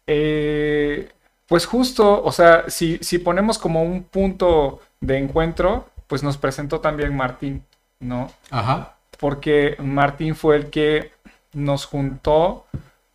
[0.05, 1.09] Eh,
[1.47, 6.79] pues justo, o sea, si, si ponemos como un punto de encuentro, pues nos presentó
[6.79, 7.65] también Martín,
[8.03, 8.31] ¿no?
[8.51, 8.95] Ajá.
[9.19, 11.11] Porque Martín fue el que
[11.53, 12.65] nos juntó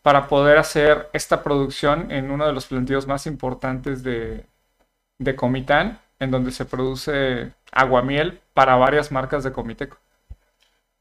[0.03, 4.45] para poder hacer esta producción en uno de los plantíos más importantes de,
[5.19, 9.99] de Comitán, en donde se produce aguamiel para varias marcas de Comiteco.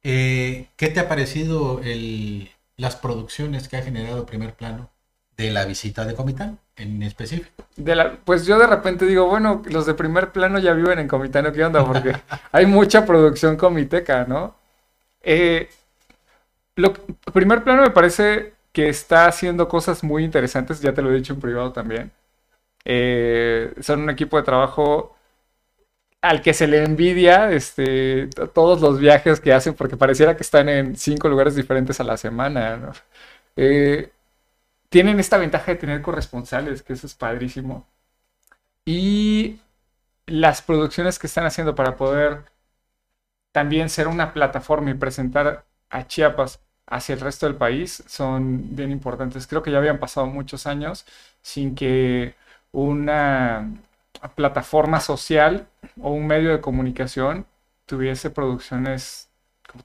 [0.04, 4.90] Eh, ¿Qué te ha parecido el, las producciones que ha generado Primer Plano
[5.36, 7.66] de la visita de Comitán en específico?
[7.76, 11.08] De la, pues yo de repente digo, bueno, los de Primer Plano ya viven en
[11.08, 11.86] Comitán, ¿qué onda?
[11.86, 12.14] Porque
[12.52, 14.56] hay mucha producción comiteca, ¿no?
[15.22, 15.70] Eh,
[16.76, 16.94] lo,
[17.34, 21.34] primer Plano me parece que está haciendo cosas muy interesantes, ya te lo he dicho
[21.34, 22.12] en privado también.
[22.86, 25.16] Eh, son un equipo de trabajo
[26.22, 30.70] al que se le envidia este, todos los viajes que hacen, porque pareciera que están
[30.70, 32.92] en cinco lugares diferentes a la semana.
[33.56, 34.12] Eh,
[34.98, 37.86] tienen esta ventaja de tener corresponsales, que eso es padrísimo.
[38.84, 39.60] Y
[40.26, 42.46] las producciones que están haciendo para poder
[43.52, 48.90] también ser una plataforma y presentar a Chiapas hacia el resto del país son bien
[48.90, 49.46] importantes.
[49.46, 51.06] Creo que ya habían pasado muchos años
[51.44, 52.34] sin que
[52.72, 53.70] una
[54.34, 55.68] plataforma social
[56.02, 57.46] o un medio de comunicación
[57.86, 59.27] tuviese producciones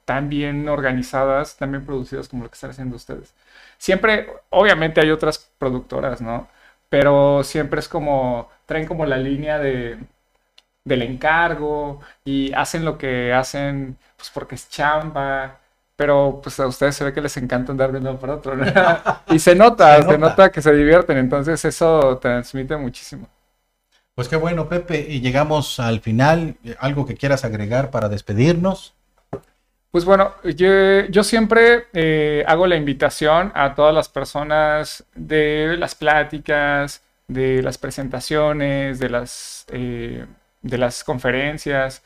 [0.05, 3.33] tan bien organizadas, tan bien producidas como lo que están haciendo ustedes.
[3.77, 6.47] Siempre, obviamente hay otras productoras, ¿no?
[6.89, 9.97] Pero siempre es como, traen como la línea de,
[10.85, 15.59] del encargo y hacen lo que hacen pues porque es chamba,
[15.95, 18.55] pero pues a ustedes se ve que les encanta andar de uno para otro.
[18.55, 18.65] ¿no?
[19.29, 20.51] y se nota, se Se nota, nota.
[20.51, 23.27] que se divierten, entonces eso transmite muchísimo.
[24.15, 25.05] Pues qué bueno, Pepe.
[25.09, 26.57] Y llegamos al final.
[26.79, 28.93] ¿Algo que quieras agregar para despedirnos?
[29.93, 37.03] Pues bueno, yo, siempre eh, hago la invitación a todas las personas de las pláticas,
[37.27, 40.25] de las presentaciones, de las, eh,
[40.63, 42.01] de las conferencias,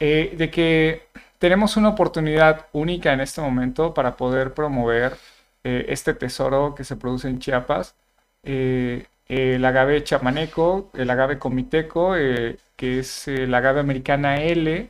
[0.00, 1.02] eh, de que
[1.38, 5.18] tenemos una oportunidad única en este momento para poder promover
[5.64, 7.94] eh, este tesoro que se produce en Chiapas.
[8.42, 14.88] El agave chapaneco, el agave comiteco, que es el agave americana L,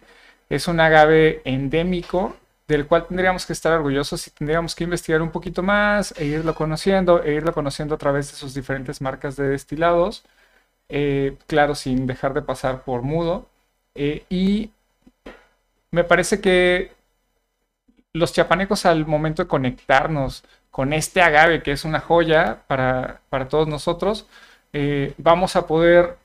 [0.49, 2.37] es un agave endémico
[2.69, 6.55] del cual tendríamos que estar orgullosos y tendríamos que investigar un poquito más e irlo
[6.55, 10.25] conociendo, e irlo conociendo a través de sus diferentes marcas de destilados,
[10.91, 13.49] eh, claro, sin dejar de pasar por mudo.
[13.95, 14.71] Eh, y
[15.91, 16.93] me parece que
[18.13, 23.49] los chapanecos al momento de conectarnos con este agave, que es una joya para, para
[23.49, 24.27] todos nosotros,
[24.73, 26.17] eh, vamos a poder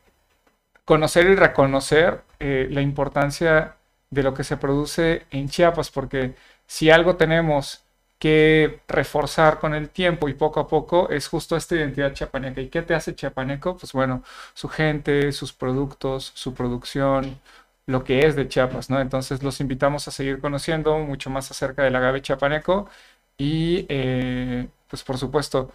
[0.85, 3.75] conocer y reconocer la importancia
[4.13, 6.35] de lo que se produce en Chiapas, porque
[6.67, 7.83] si algo tenemos
[8.19, 12.61] que reforzar con el tiempo y poco a poco es justo esta identidad chiapaneca.
[12.61, 13.75] ¿Y qué te hace chiapaneco?
[13.77, 17.37] Pues bueno, su gente, sus productos, su producción,
[17.85, 19.01] lo que es de Chiapas, ¿no?
[19.01, 22.87] Entonces los invitamos a seguir conociendo mucho más acerca del agave chiapaneco
[23.37, 25.71] y eh, pues por supuesto,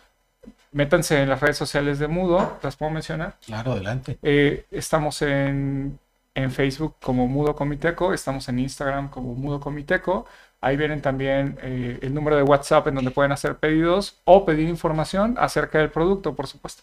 [0.73, 3.37] métanse en las redes sociales de Mudo, ¿las puedo mencionar?
[3.45, 4.19] Claro, adelante.
[4.23, 5.99] Eh, estamos en,
[6.35, 10.27] en Facebook como Mudo Comiteco, estamos en Instagram como Mudo Comiteco.
[10.61, 14.69] Ahí vienen también eh, el número de WhatsApp en donde pueden hacer pedidos o pedir
[14.69, 16.83] información acerca del producto, por supuesto.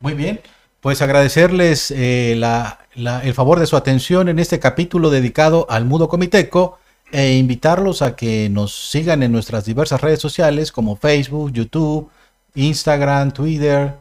[0.00, 0.40] Muy bien.
[0.80, 6.08] Pues agradecerles eh, la- el favor de su atención en este capítulo dedicado al Mudo
[6.08, 6.78] Comiteco
[7.12, 12.10] e invitarlos a que nos sigan en nuestras diversas redes sociales como Facebook, YouTube,
[12.54, 13.94] Instagram, Twitter,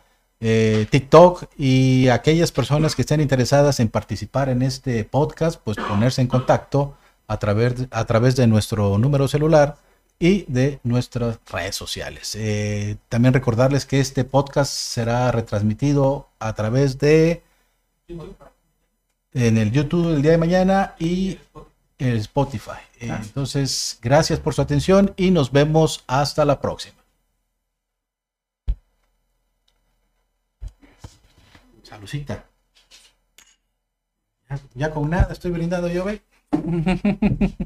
[0.47, 6.21] eh, TikTok y aquellas personas que estén interesadas en participar en este podcast, pues ponerse
[6.21, 9.77] en contacto a través, a través de nuestro número celular
[10.19, 12.35] y de nuestras redes sociales.
[12.35, 17.41] Eh, también recordarles que este podcast será retransmitido a través de
[19.33, 21.39] en el YouTube el día de mañana y
[21.97, 22.83] el Spotify.
[22.99, 23.09] Eh.
[23.09, 26.94] Entonces, gracias por su atención y nos vemos hasta la próxima.
[31.85, 32.49] Salucita.
[34.73, 36.21] Ya, con nada estoy brindando yo, ve.